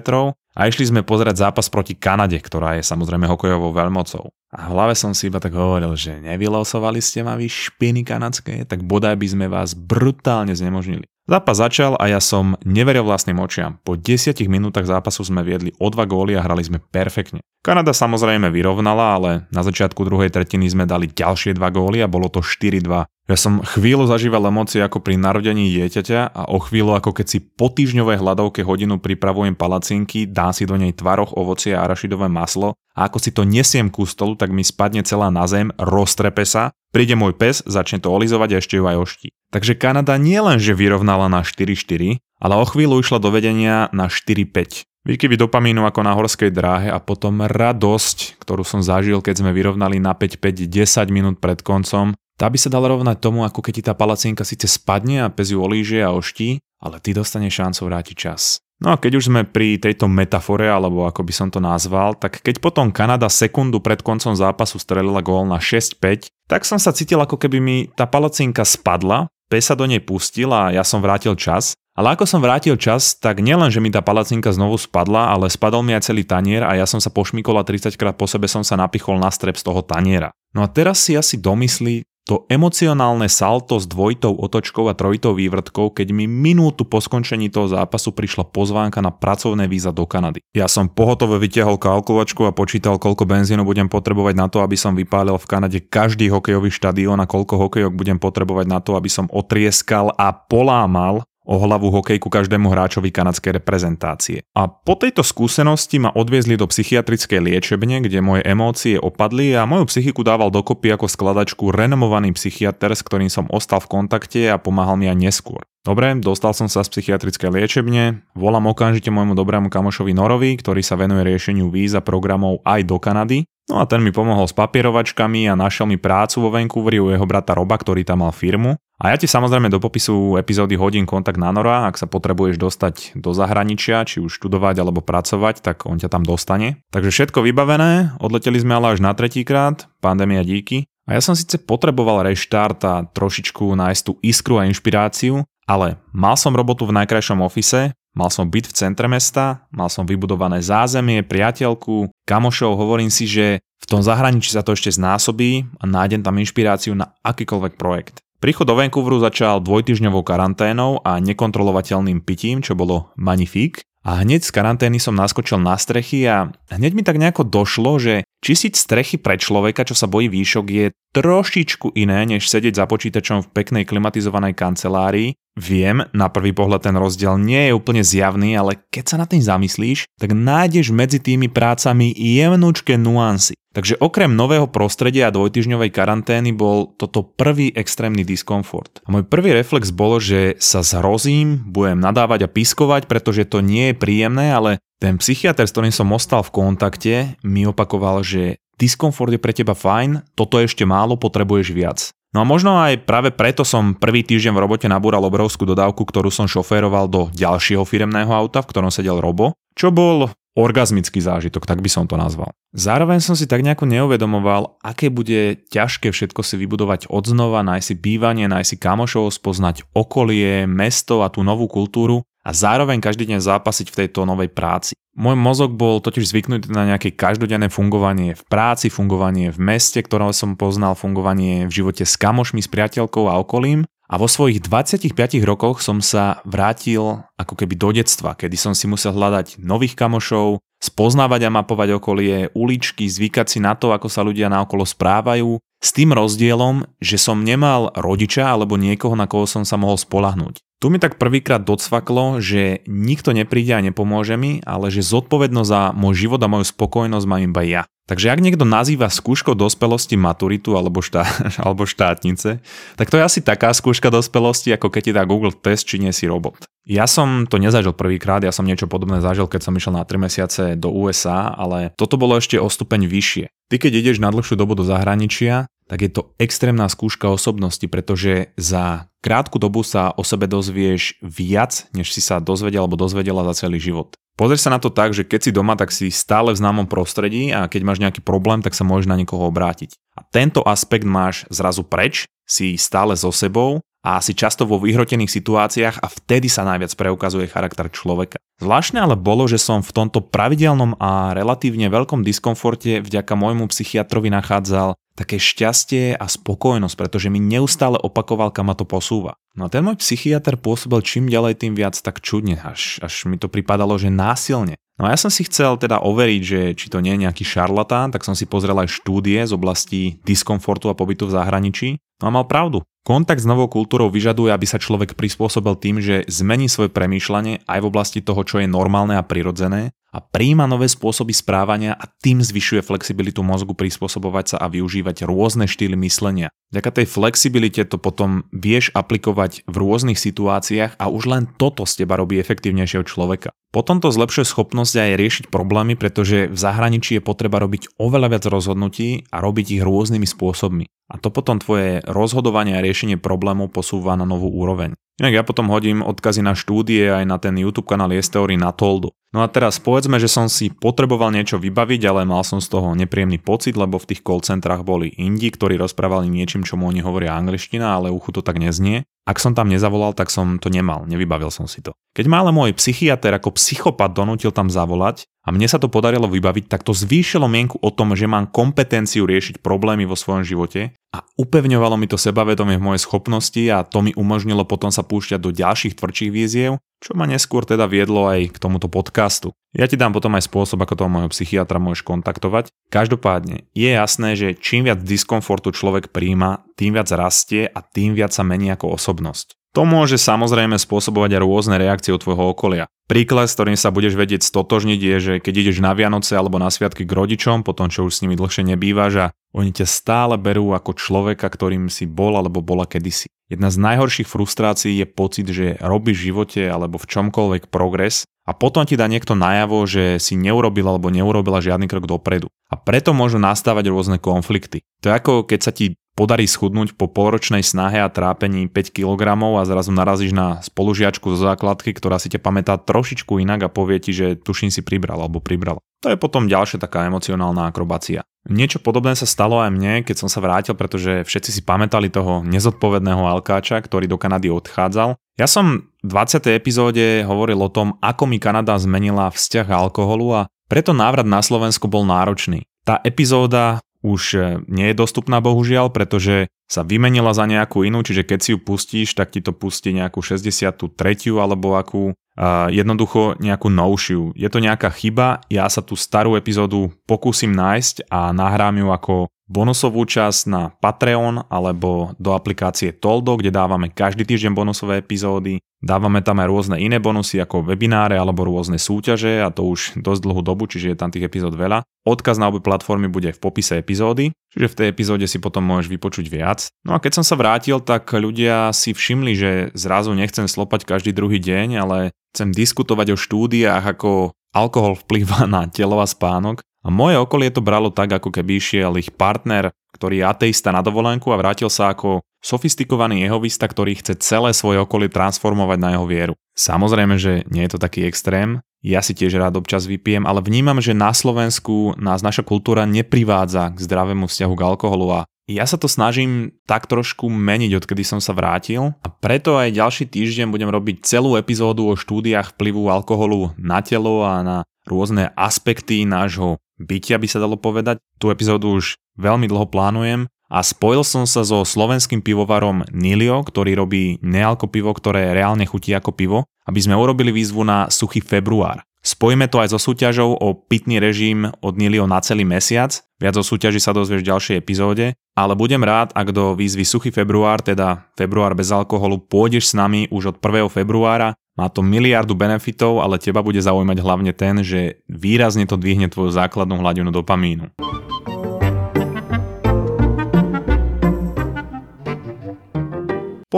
a 0.60 0.62
išli 0.68 0.92
sme 0.92 1.08
pozerať 1.08 1.40
zápas 1.40 1.72
proti 1.72 1.96
Kanade, 1.96 2.36
ktorá 2.44 2.76
je 2.76 2.84
samozrejme 2.84 3.32
hokejovou 3.32 3.72
veľmocou. 3.72 4.28
A 4.50 4.66
v 4.66 4.74
hlave 4.74 4.98
som 4.98 5.14
si 5.14 5.30
iba 5.30 5.38
tak 5.38 5.54
hovoril, 5.54 5.94
že 5.94 6.18
nevylosovali 6.26 6.98
ste 7.06 7.22
ma 7.22 7.38
vy 7.38 7.46
špiny 7.46 8.02
kanadské, 8.02 8.66
tak 8.66 8.82
bodaj 8.82 9.14
by 9.14 9.28
sme 9.30 9.46
vás 9.46 9.78
brutálne 9.78 10.58
znemožnili. 10.58 11.06
Zápas 11.30 11.62
začal 11.62 11.94
a 12.02 12.10
ja 12.10 12.18
som 12.18 12.58
neveril 12.66 13.06
vlastným 13.06 13.38
očiam. 13.38 13.78
Po 13.86 13.94
10 13.94 14.34
minútach 14.50 14.90
zápasu 14.90 15.22
sme 15.22 15.46
viedli 15.46 15.70
o 15.78 15.86
dva 15.94 16.10
góly 16.10 16.34
a 16.34 16.42
hrali 16.42 16.66
sme 16.66 16.82
perfektne. 16.82 17.46
Kanada 17.62 17.94
samozrejme 17.94 18.50
vyrovnala, 18.50 19.22
ale 19.22 19.32
na 19.54 19.62
začiatku 19.62 20.02
druhej 20.02 20.34
tretiny 20.34 20.66
sme 20.66 20.90
dali 20.90 21.06
ďalšie 21.06 21.54
dva 21.54 21.70
góly 21.70 22.02
a 22.02 22.10
bolo 22.10 22.34
to 22.34 22.42
4-2. 22.42 23.06
Ja 23.30 23.38
som 23.38 23.62
chvíľu 23.62 24.10
zažíval 24.10 24.42
emócie 24.50 24.82
ako 24.82 25.06
pri 25.06 25.14
narodení 25.14 25.70
dieťaťa 25.70 26.34
a 26.34 26.50
o 26.50 26.58
chvíľu 26.58 26.98
ako 26.98 27.14
keď 27.14 27.26
si 27.30 27.38
po 27.38 27.70
týždňovej 27.70 28.18
hľadovke 28.18 28.66
hodinu 28.66 28.98
pripravujem 28.98 29.54
palacinky, 29.54 30.26
dám 30.26 30.50
si 30.50 30.66
do 30.66 30.74
nej 30.74 30.98
tvaroch, 30.98 31.38
ovocie 31.38 31.78
a 31.78 31.86
arašidové 31.86 32.26
maslo 32.26 32.74
a 32.98 33.06
ako 33.06 33.22
si 33.22 33.30
to 33.30 33.46
nesiem 33.46 33.94
ku 33.94 34.10
stolu, 34.10 34.34
tak 34.34 34.50
mi 34.50 34.66
spadne 34.66 35.06
celá 35.06 35.30
na 35.30 35.46
zem, 35.46 35.70
roztrepe 35.78 36.42
sa, 36.42 36.74
príde 36.90 37.14
môj 37.14 37.38
pes, 37.38 37.62
začne 37.70 38.02
to 38.02 38.10
olizovať 38.10 38.50
a 38.50 38.60
ešte 38.66 38.82
ju 38.82 38.90
aj 38.90 38.98
oští. 38.98 39.28
Takže 39.54 39.78
Kanada 39.78 40.18
nie 40.18 40.42
len, 40.42 40.58
vyrovnala 40.58 41.30
na 41.30 41.46
4-4, 41.46 42.18
ale 42.42 42.54
o 42.58 42.66
chvíľu 42.66 42.98
išla 42.98 43.22
do 43.22 43.30
vedenia 43.30 43.94
na 43.94 44.10
4-5. 44.10 44.90
Výkyvy 45.06 45.38
dopamínu 45.38 45.86
ako 45.86 46.02
na 46.02 46.18
horskej 46.18 46.50
dráhe 46.50 46.90
a 46.90 46.98
potom 46.98 47.46
radosť, 47.46 48.42
ktorú 48.42 48.66
som 48.66 48.82
zažil, 48.82 49.22
keď 49.22 49.46
sme 49.46 49.54
vyrovnali 49.54 50.02
na 50.02 50.18
5-5 50.18 50.66
10 50.66 51.14
minút 51.14 51.38
pred 51.38 51.62
koncom, 51.62 52.18
tá 52.40 52.48
by 52.48 52.56
sa 52.56 52.72
dala 52.72 52.88
rovnať 52.96 53.20
tomu, 53.20 53.44
ako 53.44 53.60
keď 53.60 53.74
ti 53.76 53.84
tá 53.84 53.92
palacinka 53.92 54.48
síce 54.48 54.64
spadne 54.72 55.28
a 55.28 55.28
pes 55.28 55.52
ju 55.52 55.60
olíže 55.60 56.00
a 56.00 56.16
oští, 56.16 56.64
ale 56.80 57.04
ty 57.04 57.12
dostane 57.12 57.52
šancu 57.52 57.84
vrátiť 57.84 58.16
čas. 58.16 58.64
No 58.80 58.96
a 58.96 59.00
keď 59.00 59.20
už 59.20 59.28
sme 59.28 59.44
pri 59.44 59.76
tejto 59.76 60.08
metafore, 60.08 60.72
alebo 60.72 61.04
ako 61.04 61.28
by 61.28 61.34
som 61.36 61.52
to 61.52 61.60
nazval, 61.60 62.16
tak 62.16 62.40
keď 62.40 62.64
potom 62.64 62.96
Kanada 62.96 63.28
sekundu 63.28 63.84
pred 63.84 64.00
koncom 64.00 64.32
zápasu 64.40 64.80
strelila 64.80 65.20
gól 65.20 65.44
na 65.52 65.60
6-5, 65.60 66.32
tak 66.48 66.64
som 66.64 66.80
sa 66.80 66.96
cítil 66.96 67.20
ako 67.20 67.36
keby 67.36 67.60
mi 67.60 67.78
tá 67.92 68.08
palacinka 68.08 68.64
spadla, 68.64 69.28
pes 69.52 69.68
sa 69.68 69.76
do 69.76 69.84
nej 69.84 70.00
pustil 70.00 70.48
a 70.56 70.72
ja 70.72 70.88
som 70.88 71.04
vrátil 71.04 71.36
čas. 71.36 71.76
Ale 72.00 72.16
ako 72.16 72.24
som 72.24 72.40
vrátil 72.40 72.80
čas, 72.80 73.20
tak 73.20 73.44
nielen, 73.44 73.68
že 73.68 73.84
mi 73.84 73.92
tá 73.92 74.00
palacinka 74.00 74.56
znovu 74.56 74.80
spadla, 74.80 75.36
ale 75.36 75.52
spadol 75.52 75.84
mi 75.84 75.92
aj 75.92 76.08
celý 76.08 76.24
tanier 76.24 76.64
a 76.64 76.72
ja 76.80 76.88
som 76.88 77.04
sa 77.04 77.12
pošmikol 77.12 77.60
a 77.60 77.68
30 77.68 78.00
krát 78.00 78.16
po 78.16 78.24
sebe 78.24 78.48
som 78.48 78.64
sa 78.64 78.80
napichol 78.80 79.20
na 79.20 79.28
strep 79.28 79.60
z 79.60 79.68
toho 79.68 79.84
taniera. 79.84 80.32
No 80.56 80.64
a 80.64 80.72
teraz 80.72 81.04
si 81.04 81.20
asi 81.20 81.36
domyslí, 81.36 82.08
to 82.30 82.46
emocionálne 82.46 83.26
salto 83.26 83.82
s 83.82 83.90
dvojitou 83.90 84.38
otočkou 84.38 84.86
a 84.86 84.94
trojitou 84.94 85.34
vývrtkou, 85.34 85.90
keď 85.90 86.14
mi 86.14 86.30
minútu 86.30 86.86
po 86.86 87.02
skončení 87.02 87.50
toho 87.50 87.66
zápasu 87.66 88.14
prišla 88.14 88.46
pozvánka 88.54 89.02
na 89.02 89.10
pracovné 89.10 89.66
víza 89.66 89.90
do 89.90 90.06
Kanady. 90.06 90.46
Ja 90.54 90.70
som 90.70 90.86
pohotove 90.86 91.42
vytiahol 91.42 91.82
kalkulačku 91.82 92.46
a 92.46 92.54
počítal, 92.54 93.02
koľko 93.02 93.26
benzínu 93.26 93.66
budem 93.66 93.90
potrebovať 93.90 94.38
na 94.38 94.46
to, 94.46 94.62
aby 94.62 94.78
som 94.78 94.94
vypálil 94.94 95.42
v 95.42 95.50
Kanade 95.50 95.82
každý 95.82 96.30
hokejový 96.30 96.70
štadión 96.70 97.18
a 97.18 97.26
koľko 97.26 97.66
hokejok 97.66 97.98
budem 97.98 98.22
potrebovať 98.22 98.70
na 98.70 98.78
to, 98.78 98.94
aby 98.94 99.10
som 99.10 99.26
otrieskal 99.34 100.14
a 100.14 100.30
polámal 100.30 101.26
o 101.50 101.58
hlavu 101.58 101.90
hokejku 101.90 102.30
každému 102.30 102.70
hráčovi 102.70 103.10
kanadskej 103.10 103.58
reprezentácie. 103.58 104.46
A 104.54 104.70
po 104.70 104.94
tejto 104.94 105.26
skúsenosti 105.26 105.98
ma 105.98 106.14
odviezli 106.14 106.54
do 106.54 106.70
psychiatrickej 106.70 107.42
liečebne, 107.42 108.06
kde 108.06 108.22
moje 108.22 108.46
emócie 108.46 109.02
opadli 109.02 109.58
a 109.58 109.66
moju 109.66 109.90
psychiku 109.90 110.22
dával 110.22 110.54
dokopy 110.54 110.94
ako 110.94 111.10
skladačku 111.10 111.74
renomovaný 111.74 112.38
psychiatr, 112.38 112.94
s 112.94 113.02
ktorým 113.02 113.34
som 113.34 113.50
ostal 113.50 113.82
v 113.82 113.90
kontakte 113.90 114.46
a 114.46 114.62
pomáhal 114.62 115.02
mi 115.02 115.10
aj 115.10 115.18
neskôr. 115.18 115.66
Dobre, 115.82 116.12
dostal 116.22 116.54
som 116.54 116.70
sa 116.70 116.86
z 116.86 116.92
psychiatrickej 116.94 117.50
liečebne, 117.50 118.22
volám 118.38 118.70
okamžite 118.70 119.10
môjmu 119.10 119.34
dobrému 119.34 119.74
kamošovi 119.74 120.14
Norovi, 120.14 120.54
ktorý 120.60 120.86
sa 120.86 121.00
venuje 121.00 121.26
riešeniu 121.26 121.72
víza 121.72 122.04
programov 122.04 122.62
aj 122.68 122.84
do 122.86 123.02
Kanady. 123.02 123.48
No 123.72 123.80
a 123.82 123.88
ten 123.88 124.04
mi 124.04 124.10
pomohol 124.12 124.50
s 124.50 124.54
papierovačkami 124.54 125.46
a 125.48 125.54
našiel 125.54 125.88
mi 125.88 125.96
prácu 125.96 126.42
vo 126.42 126.50
Vancouveri 126.52 126.98
u 127.00 127.14
jeho 127.14 127.24
brata 127.24 127.54
Roba, 127.54 127.78
ktorý 127.78 128.02
tam 128.02 128.26
mal 128.26 128.34
firmu. 128.34 128.76
A 129.00 129.16
ja 129.16 129.18
ti 129.18 129.32
samozrejme 129.32 129.72
do 129.72 129.80
popisu 129.80 130.36
epizódy 130.36 130.76
hodím 130.76 131.08
kontakt 131.08 131.40
na 131.40 131.56
Nora, 131.56 131.88
ak 131.88 131.96
sa 131.96 132.04
potrebuješ 132.04 132.60
dostať 132.60 133.16
do 133.16 133.32
zahraničia, 133.32 134.04
či 134.04 134.20
už 134.20 134.36
študovať 134.36 134.76
alebo 134.84 135.00
pracovať, 135.00 135.64
tak 135.64 135.88
on 135.88 135.96
ťa 135.96 136.12
tam 136.12 136.28
dostane. 136.28 136.84
Takže 136.92 137.08
všetko 137.08 137.40
vybavené, 137.48 138.20
odleteli 138.20 138.60
sme 138.60 138.76
ale 138.76 138.92
až 138.92 139.00
na 139.00 139.16
tretíkrát, 139.16 139.88
pandémia 140.04 140.44
díky. 140.44 140.84
A 141.08 141.16
ja 141.16 141.24
som 141.24 141.32
síce 141.32 141.56
potreboval 141.56 142.28
reštart 142.28 142.80
a 142.84 143.08
trošičku 143.08 143.72
nájsť 143.72 144.02
tú 144.04 144.20
iskru 144.20 144.60
a 144.60 144.68
inšpiráciu, 144.68 145.48
ale 145.64 145.96
mal 146.12 146.36
som 146.36 146.52
robotu 146.52 146.84
v 146.84 147.00
najkrajšom 147.00 147.40
ofise, 147.40 147.96
mal 148.12 148.28
som 148.28 148.52
byt 148.52 148.68
v 148.68 148.78
centre 148.78 149.08
mesta, 149.08 149.64
mal 149.72 149.88
som 149.88 150.04
vybudované 150.04 150.60
zázemie, 150.60 151.24
priateľku, 151.24 152.12
kamošov, 152.28 152.76
hovorím 152.76 153.08
si, 153.08 153.32
že 153.32 153.64
v 153.80 153.86
tom 153.88 154.04
zahraničí 154.04 154.52
sa 154.52 154.60
to 154.60 154.76
ešte 154.76 154.92
znásobí 154.92 155.72
a 155.80 155.88
nájdem 155.88 156.20
tam 156.20 156.36
inšpiráciu 156.36 157.00
na 157.00 157.16
akýkoľvek 157.24 157.80
projekt. 157.80 158.20
Príchod 158.40 158.64
do 158.64 158.80
Vancouveru 158.80 159.20
začal 159.20 159.60
dvojtyžňovou 159.60 160.24
karanténou 160.24 161.04
a 161.04 161.20
nekontrolovateľným 161.20 162.24
pitím, 162.24 162.64
čo 162.64 162.72
bolo 162.72 163.12
magnifík. 163.20 163.84
A 164.00 164.24
hneď 164.24 164.48
z 164.48 164.56
karantény 164.56 164.96
som 164.96 165.12
naskočil 165.12 165.60
na 165.60 165.76
strechy 165.76 166.24
a 166.24 166.48
hneď 166.72 166.96
mi 166.96 167.04
tak 167.04 167.20
nejako 167.20 167.44
došlo, 167.44 168.00
že 168.00 168.24
čistiť 168.40 168.80
strechy 168.80 169.20
pre 169.20 169.36
človeka, 169.36 169.84
čo 169.84 169.92
sa 169.92 170.08
bojí 170.08 170.32
výšok, 170.32 170.66
je 170.72 170.86
trošičku 171.12 171.96
iné, 171.98 172.26
než 172.30 172.46
sedieť 172.46 172.80
za 172.80 172.86
počítačom 172.86 173.46
v 173.46 173.52
peknej 173.52 173.84
klimatizovanej 173.86 174.54
kancelárii. 174.54 175.34
Viem, 175.60 176.08
na 176.16 176.32
prvý 176.32 176.56
pohľad 176.56 176.88
ten 176.88 176.96
rozdiel 176.96 177.36
nie 177.36 177.68
je 177.68 177.76
úplne 177.76 178.00
zjavný, 178.00 178.56
ale 178.56 178.80
keď 178.88 179.04
sa 179.12 179.18
na 179.20 179.28
tým 179.28 179.44
zamyslíš, 179.44 180.08
tak 180.16 180.32
nájdeš 180.32 180.96
medzi 180.96 181.20
tými 181.20 181.52
prácami 181.52 182.16
jemnúčke 182.16 182.96
nuancy. 182.96 183.60
Takže 183.70 184.02
okrem 184.02 184.34
nového 184.34 184.66
prostredia 184.66 185.30
a 185.30 185.36
dvojtyžňovej 185.36 185.94
karantény 185.94 186.56
bol 186.56 186.96
toto 186.98 187.22
prvý 187.22 187.70
extrémny 187.76 188.26
diskomfort. 188.26 189.04
A 189.06 189.14
môj 189.14 189.30
prvý 189.30 189.54
reflex 189.54 189.94
bolo, 189.94 190.18
že 190.18 190.58
sa 190.58 190.82
zhrozím, 190.82 191.62
budem 191.70 192.02
nadávať 192.02 192.50
a 192.50 192.50
piskovať, 192.50 193.06
pretože 193.06 193.46
to 193.46 193.62
nie 193.62 193.94
je 193.94 194.00
príjemné, 194.00 194.50
ale 194.50 194.82
ten 194.98 195.22
psychiatr, 195.22 195.70
s 195.70 195.74
ktorým 195.76 195.94
som 195.94 196.10
ostal 196.10 196.42
v 196.42 196.56
kontakte, 196.56 197.16
mi 197.46 197.68
opakoval, 197.70 198.26
že 198.26 198.58
diskomfort 198.80 199.36
je 199.36 199.44
pre 199.44 199.52
teba 199.52 199.76
fajn, 199.76 200.24
toto 200.40 200.64
ešte 200.64 200.88
málo, 200.88 201.20
potrebuješ 201.20 201.76
viac. 201.76 202.00
No 202.32 202.46
a 202.46 202.46
možno 202.46 202.78
aj 202.78 203.10
práve 203.10 203.34
preto 203.34 203.66
som 203.66 203.98
prvý 203.98 204.22
týždeň 204.22 204.54
v 204.54 204.62
robote 204.62 204.86
nabúral 204.86 205.26
obrovskú 205.26 205.66
dodávku, 205.66 206.06
ktorú 206.06 206.30
som 206.30 206.46
šoféroval 206.46 207.10
do 207.10 207.28
ďalšieho 207.34 207.82
firemného 207.84 208.30
auta, 208.30 208.62
v 208.62 208.70
ktorom 208.70 208.94
sedel 208.94 209.18
Robo, 209.18 209.58
čo 209.74 209.90
bol 209.90 210.30
orgazmický 210.54 211.24
zážitok, 211.24 211.66
tak 211.66 211.82
by 211.82 211.90
som 211.90 212.06
to 212.06 212.20
nazval. 212.20 212.54
Zároveň 212.76 213.18
som 213.24 213.34
si 213.34 213.50
tak 213.50 213.66
nejako 213.66 213.90
neuvedomoval, 213.90 214.78
aké 214.86 215.10
bude 215.10 215.58
ťažké 215.74 216.14
všetko 216.14 216.46
si 216.46 216.54
vybudovať 216.60 217.10
od 217.10 217.26
znova, 217.26 217.66
nájsť 217.66 217.86
si 217.86 217.96
bývanie, 217.98 218.46
nájsť 218.46 218.70
si 218.70 218.78
kamošov, 218.78 219.34
spoznať 219.34 219.90
okolie, 219.98 220.70
mesto 220.70 221.26
a 221.26 221.34
tú 221.34 221.42
novú 221.42 221.66
kultúru 221.66 222.22
a 222.50 222.52
zároveň 222.52 222.98
každý 222.98 223.30
deň 223.30 223.46
zápasiť 223.46 223.94
v 223.94 223.98
tejto 224.06 224.26
novej 224.26 224.50
práci. 224.50 224.98
Môj 225.14 225.38
mozog 225.38 225.78
bol 225.78 226.02
totiž 226.02 226.26
zvyknutý 226.26 226.74
na 226.74 226.90
nejaké 226.90 227.14
každodenné 227.14 227.70
fungovanie 227.70 228.34
v 228.34 228.44
práci, 228.50 228.90
fungovanie 228.90 229.54
v 229.54 229.60
meste, 229.62 230.02
ktoré 230.02 230.34
som 230.34 230.58
poznal, 230.58 230.98
fungovanie 230.98 231.70
v 231.70 231.72
živote 231.72 232.10
s 232.10 232.18
kamošmi, 232.18 232.66
s 232.66 232.72
priateľkou 232.72 233.30
a 233.30 233.38
okolím 233.38 233.86
a 234.10 234.18
vo 234.18 234.26
svojich 234.26 234.66
25 234.66 235.14
rokoch 235.46 235.86
som 235.86 236.02
sa 236.02 236.42
vrátil 236.42 237.22
ako 237.38 237.54
keby 237.54 237.78
do 237.78 237.94
detstva, 237.94 238.34
kedy 238.34 238.58
som 238.58 238.74
si 238.74 238.90
musel 238.90 239.14
hľadať 239.14 239.62
nových 239.62 239.94
kamošov, 239.94 240.58
spoznávať 240.82 241.46
a 241.46 241.54
mapovať 241.54 242.02
okolie, 242.02 242.50
uličky, 242.58 243.06
zvykať 243.06 243.46
si 243.46 243.60
na 243.62 243.78
to, 243.78 243.94
ako 243.94 244.10
sa 244.10 244.26
ľudia 244.26 244.50
naokolo 244.50 244.90
správajú, 244.90 245.62
s 245.80 245.90
tým 245.94 246.18
rozdielom, 246.18 246.90
že 246.98 247.22
som 247.22 247.46
nemal 247.46 247.94
rodiča 247.94 248.50
alebo 248.50 248.82
niekoho, 248.82 249.14
na 249.14 249.30
koho 249.30 249.46
som 249.46 249.62
sa 249.62 249.78
mohol 249.78 250.02
spolahnúť. 250.02 250.66
Tu 250.80 250.88
mi 250.88 250.96
tak 250.96 251.20
prvýkrát 251.20 251.60
docvaklo, 251.60 252.40
že 252.40 252.88
nikto 252.88 253.36
nepríde 253.36 253.76
a 253.76 253.84
nepomôže 253.84 254.40
mi, 254.40 254.64
ale 254.64 254.88
že 254.88 255.04
zodpovednosť 255.04 255.68
za 255.68 255.82
môj 255.92 256.24
život 256.24 256.40
a 256.40 256.48
moju 256.48 256.72
spokojnosť 256.72 257.28
mám 257.28 257.44
iba 257.44 257.68
ja. 257.68 257.84
Takže 258.08 258.32
ak 258.32 258.40
niekto 258.40 258.64
nazýva 258.64 259.12
skúškou 259.12 259.60
dospelosti 259.60 260.16
maturitu 260.16 260.80
alebo, 260.80 261.04
štá, 261.04 261.28
alebo 261.68 261.84
štátnice, 261.84 262.64
tak 262.96 263.12
to 263.12 263.20
je 263.20 263.28
asi 263.28 263.44
taká 263.44 263.76
skúška 263.76 264.08
dospelosti, 264.08 264.72
ako 264.72 264.88
keď 264.88 265.02
ti 265.04 265.12
dá 265.12 265.28
Google 265.28 265.52
test, 265.52 265.84
či 265.84 266.00
nie 266.00 266.16
si 266.16 266.32
robot. 266.32 266.64
Ja 266.88 267.12
som 267.12 267.44
to 267.44 267.60
nezažil 267.60 267.92
prvýkrát, 267.92 268.40
ja 268.40 268.56
som 268.56 268.64
niečo 268.64 268.88
podobné 268.88 269.20
zažil, 269.20 269.52
keď 269.52 269.68
som 269.68 269.76
išiel 269.76 270.00
na 270.00 270.08
3 270.08 270.16
mesiace 270.16 270.64
do 270.80 270.96
USA, 270.96 271.52
ale 271.60 271.92
toto 272.00 272.16
bolo 272.16 272.40
ešte 272.40 272.56
o 272.56 272.72
stupeň 272.72 273.04
vyššie. 273.04 273.52
Ty 273.68 273.76
keď 273.78 273.92
ideš 274.00 274.24
na 274.24 274.32
dlhšiu 274.32 274.56
dobu 274.56 274.80
do 274.80 274.88
zahraničia, 274.88 275.68
tak 275.90 276.06
je 276.06 276.12
to 276.14 276.38
extrémna 276.38 276.86
skúška 276.86 277.26
osobnosti, 277.34 277.84
pretože 277.90 278.54
za 278.54 279.10
krátku 279.26 279.58
dobu 279.58 279.82
sa 279.82 280.14
o 280.14 280.22
sebe 280.22 280.46
dozvieš 280.46 281.18
viac, 281.26 281.90
než 281.98 282.14
si 282.14 282.22
sa 282.22 282.38
dozvedel 282.38 282.86
alebo 282.86 282.96
dozvedela 282.96 283.42
za 283.50 283.66
celý 283.66 283.82
život. 283.82 284.14
Pozrieš 284.38 284.70
sa 284.70 284.72
na 284.72 284.80
to 284.80 284.88
tak, 284.88 285.12
že 285.12 285.28
keď 285.28 285.50
si 285.50 285.52
doma, 285.52 285.76
tak 285.76 285.92
si 285.92 286.08
stále 286.14 286.56
v 286.56 286.62
známom 286.64 286.88
prostredí 286.88 287.52
a 287.52 287.68
keď 287.68 287.82
máš 287.84 288.00
nejaký 288.00 288.24
problém, 288.24 288.64
tak 288.64 288.72
sa 288.72 288.88
môžeš 288.88 289.12
na 289.12 289.20
niekoho 289.20 289.50
obrátiť. 289.52 290.00
A 290.16 290.24
tento 290.24 290.64
aspekt 290.64 291.04
máš 291.04 291.44
zrazu 291.52 291.84
preč, 291.84 292.24
si 292.48 292.80
stále 292.80 293.14
so 293.14 293.30
sebou 293.30 293.84
a 294.00 294.24
si 294.24 294.32
často 294.32 294.64
vo 294.64 294.80
vyhrotených 294.80 295.32
situáciách 295.32 295.96
a 296.00 296.08
vtedy 296.08 296.48
sa 296.48 296.64
najviac 296.64 296.96
preukazuje 296.96 297.52
charakter 297.52 297.92
človeka. 297.92 298.40
Zvláštne 298.60 299.00
ale 299.00 299.16
bolo, 299.16 299.48
že 299.48 299.60
som 299.60 299.80
v 299.80 299.96
tomto 299.96 300.20
pravidelnom 300.20 301.00
a 301.00 301.32
relatívne 301.32 301.88
veľkom 301.88 302.24
diskomforte 302.24 303.00
vďaka 303.00 303.34
môjmu 303.36 303.72
psychiatrovi 303.72 304.28
nachádzal 304.32 305.00
také 305.16 305.36
šťastie 305.36 306.16
a 306.16 306.26
spokojnosť, 306.32 306.96
pretože 306.96 307.28
mi 307.28 307.44
neustále 307.44 308.00
opakoval, 308.00 308.56
kam 308.56 308.72
ma 308.72 308.76
to 308.76 308.88
posúva. 308.88 309.36
No 309.60 309.68
a 309.68 309.72
ten 309.72 309.84
môj 309.84 310.00
psychiatr 310.00 310.56
pôsobil 310.56 311.04
čím 311.04 311.28
ďalej 311.28 311.60
tým 311.60 311.76
viac 311.76 312.00
tak 312.00 312.24
čudne, 312.24 312.56
až, 312.64 313.04
až 313.04 313.28
mi 313.28 313.36
to 313.36 313.52
pripadalo, 313.52 314.00
že 314.00 314.08
násilne. 314.08 314.80
No 314.96 315.08
a 315.08 315.16
ja 315.16 315.20
som 315.20 315.32
si 315.32 315.44
chcel 315.48 315.76
teda 315.80 316.00
overiť, 316.04 316.42
že 316.44 316.62
či 316.76 316.88
to 316.88 317.04
nie 317.04 317.16
je 317.16 317.24
nejaký 317.28 317.44
šarlatán, 317.44 318.12
tak 318.12 318.24
som 318.24 318.36
si 318.36 318.48
pozrel 318.48 318.76
aj 318.80 318.92
štúdie 318.92 319.40
z 319.44 319.52
oblasti 319.52 320.20
diskomfortu 320.24 320.92
a 320.92 320.96
pobytu 320.96 321.28
v 321.28 321.36
zahraničí. 321.36 321.90
No 322.20 322.28
a 322.28 322.36
mal 322.36 322.46
pravdu. 322.46 322.84
Kontakt 323.08 323.42
s 323.42 323.48
novou 323.48 323.66
kultúrou 323.72 324.12
vyžaduje, 324.12 324.52
aby 324.52 324.68
sa 324.68 324.78
človek 324.78 325.16
prispôsobil 325.16 325.74
tým, 325.80 325.98
že 326.04 326.28
zmení 326.28 326.70
svoje 326.70 326.92
premýšľanie 326.92 327.66
aj 327.66 327.80
v 327.82 327.88
oblasti 327.90 328.20
toho, 328.20 328.44
čo 328.44 328.60
je 328.62 328.68
normálne 328.70 329.18
a 329.18 329.26
prirodzené 329.26 329.96
a 330.10 330.20
príjma 330.22 330.66
nové 330.66 330.90
spôsoby 330.90 331.34
správania 331.34 331.94
a 331.94 332.06
tým 332.10 332.42
zvyšuje 332.42 332.82
flexibilitu 332.82 333.46
mozgu 333.46 333.78
prispôsobovať 333.78 334.46
sa 334.54 334.58
a 334.62 334.68
využívať 334.70 335.26
rôzne 335.26 335.70
štýly 335.70 335.94
myslenia. 336.06 336.50
Vďaka 336.74 337.02
tej 337.02 337.06
flexibilite 337.10 337.82
to 337.86 337.98
potom 338.02 338.46
vieš 338.50 338.90
aplikovať 338.94 339.66
v 339.70 339.76
rôznych 339.78 340.18
situáciách 340.18 340.98
a 340.98 341.06
už 341.10 341.24
len 341.30 341.44
toto 341.58 341.86
z 341.86 342.06
teba 342.06 342.18
robí 342.18 342.42
efektívnejšieho 342.42 343.06
človeka. 343.06 343.54
Potom 343.70 344.02
to 344.02 344.10
zlepšuje 344.10 344.50
schopnosť 344.50 344.94
aj 344.98 345.18
riešiť 345.18 345.46
problémy, 345.54 345.94
pretože 345.94 346.50
v 346.50 346.58
zahraničí 346.58 347.22
je 347.22 347.26
potreba 347.26 347.62
robiť 347.62 348.02
oveľa 348.02 348.38
viac 348.38 348.46
rozhodnutí 348.50 349.30
a 349.30 349.42
robiť 349.42 349.78
ich 349.78 349.82
rôznymi 349.86 350.26
spôsobmi. 350.26 350.90
A 351.10 351.18
to 351.18 351.34
potom 351.34 351.58
tvoje 351.58 352.06
rozhodovanie 352.06 352.78
a 352.78 352.86
riešenie 352.86 353.18
problémov 353.18 353.74
posúva 353.74 354.14
na 354.14 354.30
novú 354.30 354.54
úroveň. 354.54 354.94
Inak 355.20 355.34
ja 355.36 355.44
potom 355.44 355.68
hodím 355.68 356.00
odkazy 356.06 356.40
na 356.46 356.56
štúdie 356.56 357.12
aj 357.12 357.26
na 357.28 357.36
ten 357.42 357.58
YouTube 357.58 357.90
kanál 357.90 358.14
Yes 358.14 358.32
Theory 358.32 358.56
na 358.56 358.72
Toldo. 358.72 359.12
No 359.30 359.46
a 359.46 359.48
teraz 359.48 359.78
povedzme, 359.78 360.18
že 360.18 360.26
som 360.26 360.50
si 360.50 360.74
potreboval 360.74 361.30
niečo 361.30 361.62
vybaviť, 361.62 362.02
ale 362.10 362.26
mal 362.26 362.42
som 362.42 362.58
z 362.58 362.66
toho 362.74 362.98
nepríjemný 362.98 363.38
pocit, 363.38 363.78
lebo 363.78 364.02
v 364.02 364.10
tých 364.10 364.26
call 364.26 364.42
centrách 364.42 364.82
boli 364.82 365.14
indi, 365.22 365.54
ktorí 365.54 365.78
rozprávali 365.78 366.26
niečím, 366.26 366.66
čomu 366.66 366.90
oni 366.90 367.06
hovoria 367.06 367.38
angličtina, 367.38 367.94
ale 367.94 368.10
uchu 368.10 368.34
to 368.34 368.42
tak 368.42 368.58
neznie. 368.58 369.06
Ak 369.30 369.38
som 369.38 369.54
tam 369.54 369.70
nezavolal, 369.70 370.18
tak 370.18 370.34
som 370.34 370.58
to 370.58 370.74
nemal, 370.74 371.06
nevybavil 371.06 371.54
som 371.54 371.70
si 371.70 371.86
to. 371.86 371.94
Keď 372.18 372.26
ma 372.26 372.42
ale 372.42 372.50
môj 372.50 372.74
psychiatr 372.74 373.30
ako 373.30 373.54
psychopat 373.54 374.18
donútil 374.18 374.50
tam 374.50 374.74
zavolať 374.74 375.30
a 375.46 375.54
mne 375.54 375.70
sa 375.70 375.78
to 375.78 375.94
podarilo 375.94 376.26
vybaviť, 376.26 376.66
tak 376.66 376.82
to 376.82 376.98
zvýšilo 376.98 377.46
mienku 377.46 377.78
o 377.78 377.94
tom, 377.94 378.18
že 378.18 378.26
mám 378.26 378.50
kompetenciu 378.50 379.30
riešiť 379.30 379.62
problémy 379.62 380.10
vo 380.10 380.18
svojom 380.18 380.42
živote 380.42 380.98
a 381.14 381.22
upevňovalo 381.38 382.02
mi 382.02 382.10
to 382.10 382.18
sebavedomie 382.18 382.82
v 382.82 382.86
mojej 382.90 383.06
schopnosti 383.06 383.62
a 383.70 383.86
to 383.86 384.02
mi 384.02 384.18
umožnilo 384.18 384.66
potom 384.66 384.90
sa 384.90 385.06
púšťať 385.06 385.38
do 385.38 385.54
ďalších 385.54 385.94
tvrdších 385.94 386.34
víziev 386.34 386.82
čo 387.00 387.16
ma 387.16 387.24
neskôr 387.26 387.64
teda 387.64 387.88
viedlo 387.88 388.28
aj 388.28 388.56
k 388.56 388.62
tomuto 388.62 388.92
podcastu. 388.92 389.56
Ja 389.72 389.88
ti 389.88 389.96
dám 389.96 390.12
potom 390.12 390.36
aj 390.36 390.46
spôsob, 390.46 390.84
ako 390.84 391.00
toho 391.00 391.10
môjho 391.10 391.32
psychiatra 391.32 391.80
môžeš 391.80 392.04
kontaktovať. 392.04 392.70
Každopádne 392.92 393.72
je 393.72 393.90
jasné, 393.90 394.36
že 394.36 394.58
čím 394.58 394.86
viac 394.88 395.00
diskomfortu 395.04 395.72
človek 395.72 396.12
príjma, 396.12 396.68
tým 396.76 396.98
viac 396.98 397.08
rastie 397.16 397.70
a 397.72 397.80
tým 397.80 398.14
viac 398.18 398.36
sa 398.36 398.44
mení 398.44 398.70
ako 398.74 399.00
osobnosť. 399.00 399.60
To 399.78 399.86
môže 399.86 400.18
samozrejme 400.18 400.82
spôsobovať 400.82 401.38
aj 401.38 401.44
rôzne 401.46 401.78
reakcie 401.78 402.10
od 402.10 402.26
tvojho 402.26 402.58
okolia. 402.58 402.90
Príklad, 403.06 403.46
s 403.46 403.54
ktorým 403.54 403.78
sa 403.78 403.94
budeš 403.94 404.18
vedieť 404.18 404.42
stotožniť 404.42 405.00
je, 405.02 405.16
že 405.22 405.34
keď 405.38 405.54
ideš 405.66 405.78
na 405.78 405.94
Vianoce 405.94 406.34
alebo 406.34 406.58
na 406.58 406.74
sviatky 406.74 407.06
k 407.06 407.14
rodičom, 407.14 407.62
potom 407.62 407.94
čo 407.94 408.10
už 408.10 408.18
s 408.18 408.22
nimi 408.26 408.34
dlhšie 408.34 408.66
nebývaš 408.66 409.14
a 409.30 409.32
oni 409.54 409.70
ťa 409.70 409.86
stále 409.86 410.36
berú 410.42 410.74
ako 410.74 410.98
človeka, 410.98 411.46
ktorým 411.46 411.86
si 411.94 412.10
bol 412.10 412.34
alebo 412.38 412.66
bola 412.66 412.90
kedysi. 412.90 413.30
Jedna 413.50 413.74
z 413.74 413.82
najhorších 413.82 414.30
frustrácií 414.30 415.02
je 415.02 415.10
pocit, 415.10 415.50
že 415.50 415.74
robíš 415.82 416.22
v 416.22 416.26
živote 416.30 416.62
alebo 416.70 417.02
v 417.02 417.10
čomkoľvek 417.10 417.74
progres 417.74 418.30
a 418.46 418.54
potom 418.54 418.86
ti 418.86 418.94
dá 418.94 419.10
niekto 419.10 419.34
najavo, 419.34 419.90
že 419.90 420.22
si 420.22 420.38
neurobil 420.38 420.86
alebo 420.86 421.10
neurobila 421.10 421.58
žiadny 421.58 421.90
krok 421.90 422.06
dopredu. 422.06 422.46
A 422.70 422.78
preto 422.78 423.10
môžu 423.14 423.42
nastávať 423.42 423.90
rôzne 423.90 424.22
konflikty. 424.22 424.86
To 425.02 425.10
je 425.10 425.18
ako 425.18 425.50
keď 425.50 425.60
sa 425.66 425.74
ti 425.74 425.98
podarí 426.20 426.44
schudnúť 426.44 427.00
po 427.00 427.08
polročnej 427.08 427.64
snahe 427.64 428.04
a 428.04 428.12
trápení 428.12 428.68
5 428.68 428.92
kg 428.92 429.40
a 429.40 429.64
zrazu 429.64 429.96
narazíš 429.96 430.36
na 430.36 430.60
spolužiačku 430.60 431.32
zo 431.32 431.40
základky, 431.40 431.96
ktorá 431.96 432.20
si 432.20 432.28
ťa 432.28 432.44
pamätá 432.44 432.76
trošičku 432.76 433.40
inak 433.40 433.64
a 433.64 433.72
povie 433.72 434.04
ti, 434.04 434.12
že 434.12 434.36
tuším 434.36 434.68
si 434.68 434.84
pribral 434.84 435.24
alebo 435.24 435.40
pribral. 435.40 435.80
To 436.04 436.12
je 436.12 436.20
potom 436.20 436.52
ďalšia 436.52 436.84
taká 436.84 437.08
emocionálna 437.08 437.72
akrobácia. 437.72 438.28
Niečo 438.52 438.84
podobné 438.84 439.16
sa 439.16 439.28
stalo 439.28 439.64
aj 439.64 439.72
mne, 439.72 440.04
keď 440.04 440.16
som 440.20 440.30
sa 440.32 440.44
vrátil, 440.44 440.76
pretože 440.76 441.24
všetci 441.24 441.60
si 441.60 441.62
pamätali 441.64 442.12
toho 442.12 442.44
nezodpovedného 442.44 443.24
Alkáča, 443.24 443.80
ktorý 443.80 444.08
do 444.08 444.16
Kanady 444.20 444.52
odchádzal. 444.52 445.16
Ja 445.40 445.48
som 445.48 445.88
v 446.04 446.10
20. 446.12 446.52
epizóde 446.56 447.24
hovoril 447.24 447.60
o 447.64 447.72
tom, 447.72 447.96
ako 448.00 448.28
mi 448.28 448.40
Kanada 448.40 448.76
zmenila 448.80 449.32
vzťah 449.32 449.68
alkoholu 449.72 450.36
a 450.36 450.42
preto 450.72 450.96
návrat 450.96 451.28
na 451.28 451.44
Slovensku 451.44 451.92
bol 451.92 452.08
náročný. 452.08 452.64
Tá 452.88 453.04
epizóda 453.04 453.84
už 454.00 454.22
e, 454.36 454.40
nie 454.72 454.92
je 454.92 454.96
dostupná 454.96 455.44
bohužiaľ, 455.44 455.92
pretože 455.92 456.48
sa 456.70 456.86
vymenila 456.86 457.34
za 457.34 457.50
nejakú 457.50 457.82
inú, 457.82 458.06
čiže 458.06 458.24
keď 458.24 458.40
si 458.40 458.50
ju 458.54 458.60
pustíš, 458.62 459.18
tak 459.18 459.34
ti 459.34 459.42
to 459.42 459.52
pustí 459.52 459.90
nejakú 459.90 460.22
63. 460.22 460.86
alebo 461.34 461.74
akú 461.74 462.14
uh, 462.14 462.70
jednoducho 462.70 463.42
nejakú 463.42 463.74
novšiu. 463.74 464.38
Je 464.38 464.46
to 464.54 464.62
nejaká 464.62 464.94
chyba, 464.94 465.42
ja 465.50 465.66
sa 465.66 465.82
tú 465.82 465.98
starú 465.98 466.38
epizódu 466.38 466.94
pokúsim 467.10 467.50
nájsť 467.58 468.06
a 468.14 468.30
nahrám 468.30 468.86
ju 468.86 468.88
ako 468.94 469.14
bonusovú 469.50 470.06
časť 470.06 470.42
na 470.48 470.70
Patreon 470.70 471.50
alebo 471.50 472.14
do 472.22 472.38
aplikácie 472.38 472.94
Toldo, 472.94 473.36
kde 473.42 473.50
dávame 473.50 473.90
každý 473.90 474.24
týždeň 474.24 474.54
bonusové 474.54 475.02
epizódy. 475.02 475.58
Dávame 475.82 476.22
tam 476.22 476.38
aj 476.44 476.48
rôzne 476.48 476.76
iné 476.78 477.02
bonusy 477.02 477.42
ako 477.42 477.66
webináre 477.66 478.14
alebo 478.14 478.46
rôzne 478.46 478.78
súťaže 478.78 479.42
a 479.42 479.50
to 479.50 479.66
už 479.66 479.98
dosť 479.98 480.22
dlhú 480.22 480.42
dobu, 480.46 480.70
čiže 480.70 480.94
je 480.94 480.98
tam 481.00 481.10
tých 481.10 481.26
epizód 481.26 481.58
veľa. 481.58 481.82
Odkaz 482.06 482.38
na 482.38 482.52
obe 482.52 482.62
platformy 482.62 483.10
bude 483.10 483.34
v 483.34 483.40
popise 483.42 483.80
epizódy, 483.80 484.36
čiže 484.54 484.68
v 484.70 484.78
tej 484.78 484.88
epizóde 484.92 485.26
si 485.26 485.42
potom 485.42 485.66
môžeš 485.66 485.88
vypočuť 485.90 486.26
viac. 486.30 486.70
No 486.84 486.94
a 486.94 487.02
keď 487.02 487.20
som 487.20 487.26
sa 487.26 487.40
vrátil, 487.40 487.80
tak 487.82 488.12
ľudia 488.12 488.76
si 488.76 488.92
všimli, 488.92 489.34
že 489.34 489.52
zrazu 489.74 490.12
nechcem 490.14 490.46
slopať 490.52 490.84
každý 490.84 491.16
druhý 491.16 491.40
deň, 491.40 491.68
ale 491.80 491.98
chcem 492.36 492.52
diskutovať 492.52 493.16
o 493.16 493.18
štúdiách, 493.18 493.84
ako 493.98 494.36
alkohol 494.52 495.00
vplýva 495.00 495.48
na 495.48 495.66
telo 495.72 496.04
a 496.04 496.08
spánok 496.08 496.60
a 496.80 496.88
moje 496.88 497.20
okolie 497.20 497.52
to 497.52 497.60
bralo 497.60 497.92
tak, 497.92 498.16
ako 498.16 498.32
keby 498.32 498.58
išiel 498.60 498.96
ich 498.96 499.12
partner, 499.12 499.72
ktorý 499.96 500.24
je 500.24 500.26
ateista 500.26 500.72
na 500.72 500.80
dovolenku 500.80 501.28
a 501.34 501.40
vrátil 501.40 501.68
sa 501.68 501.92
ako 501.92 502.24
sofistikovaný 502.40 503.28
jehovista, 503.28 503.68
ktorý 503.68 504.00
chce 504.00 504.16
celé 504.24 504.56
svoje 504.56 504.80
okolie 504.80 505.12
transformovať 505.12 505.78
na 505.80 505.90
jeho 505.98 506.06
vieru. 506.08 506.34
Samozrejme, 506.56 507.20
že 507.20 507.44
nie 507.52 507.68
je 507.68 507.76
to 507.76 507.80
taký 507.84 508.08
extrém, 508.08 508.64
ja 508.80 509.04
si 509.04 509.12
tiež 509.12 509.36
rád 509.36 509.60
občas 509.60 509.84
vypijem, 509.84 510.24
ale 510.24 510.40
vnímam, 510.40 510.80
že 510.80 510.96
na 510.96 511.12
Slovensku 511.12 512.00
nás 512.00 512.24
naša 512.24 512.48
kultúra 512.48 512.88
neprivádza 512.88 513.76
k 513.76 513.78
zdravému 513.84 514.32
vzťahu 514.32 514.54
k 514.56 514.66
alkoholu 514.72 515.08
a 515.12 515.22
ja 515.52 515.68
sa 515.68 515.76
to 515.76 515.92
snažím 515.92 516.56
tak 516.64 516.88
trošku 516.88 517.28
meniť, 517.28 517.76
odkedy 517.76 518.08
som 518.08 518.24
sa 518.24 518.32
vrátil 518.32 518.96
a 519.04 519.08
preto 519.12 519.60
aj 519.60 519.76
ďalší 519.76 520.06
týždeň 520.08 520.48
budem 520.48 520.72
robiť 520.72 521.04
celú 521.04 521.36
epizódu 521.36 521.92
o 521.92 522.00
štúdiách 522.00 522.56
vplyvu 522.56 522.88
alkoholu 522.88 523.52
na 523.60 523.84
telo 523.84 524.24
a 524.24 524.40
na 524.46 524.58
rôzne 524.88 525.34
aspekty 525.36 526.08
nášho 526.08 526.62
bytia 526.80 527.20
by 527.20 527.28
sa 527.28 527.44
dalo 527.44 527.60
povedať. 527.60 528.00
Tú 528.18 528.32
epizódu 528.34 528.74
už 528.74 528.98
veľmi 529.20 529.46
dlho 529.46 529.68
plánujem 529.70 530.32
a 530.50 530.60
spojil 530.66 531.06
som 531.06 531.30
sa 531.30 531.46
so 531.46 531.62
slovenským 531.62 532.26
pivovarom 532.26 532.82
Nilio, 532.90 533.46
ktorý 533.46 533.78
robí 533.78 534.18
nealko 534.26 534.66
pivo, 534.66 534.90
ktoré 534.96 535.38
reálne 535.38 535.70
chutí 535.70 535.94
ako 535.94 536.16
pivo, 536.18 536.40
aby 536.66 536.80
sme 536.82 536.98
urobili 536.98 537.30
výzvu 537.30 537.62
na 537.62 537.86
suchý 537.94 538.24
február. 538.24 538.82
Spojíme 539.00 539.48
to 539.48 539.64
aj 539.64 539.72
so 539.72 539.80
súťažou 539.80 540.36
o 540.36 540.48
pitný 540.54 541.00
režim 541.00 541.48
od 541.64 541.74
Nilio 541.80 542.04
na 542.04 542.20
celý 542.20 542.44
mesiac. 542.44 542.92
Viac 543.20 543.36
o 543.40 543.44
súťaži 543.44 543.80
sa 543.80 543.96
dozvieš 543.96 544.24
v 544.24 544.30
ďalšej 544.32 544.56
epizóde, 544.60 545.16
ale 545.36 545.54
budem 545.56 545.80
rád, 545.84 546.12
ak 546.16 546.36
do 546.36 546.52
výzvy 546.56 546.84
Suchý 546.84 547.12
február, 547.12 547.64
teda 547.64 548.12
február 548.20 548.56
bez 548.56 548.72
alkoholu, 548.76 549.24
pôjdeš 549.24 549.72
s 549.72 549.78
nami 549.78 550.12
už 550.12 550.36
od 550.36 550.38
1. 550.44 550.68
februára 550.68 551.36
má 551.60 551.68
to 551.68 551.84
miliardu 551.84 552.40
benefitov, 552.40 553.04
ale 553.04 553.20
teba 553.20 553.44
bude 553.44 553.60
zaujímať 553.60 554.00
hlavne 554.00 554.32
ten, 554.32 554.64
že 554.64 555.04
výrazne 555.12 555.68
to 555.68 555.76
dvihne 555.76 556.08
tvoju 556.08 556.32
základnú 556.32 556.80
hladinu 556.80 557.12
dopamínu. 557.12 557.76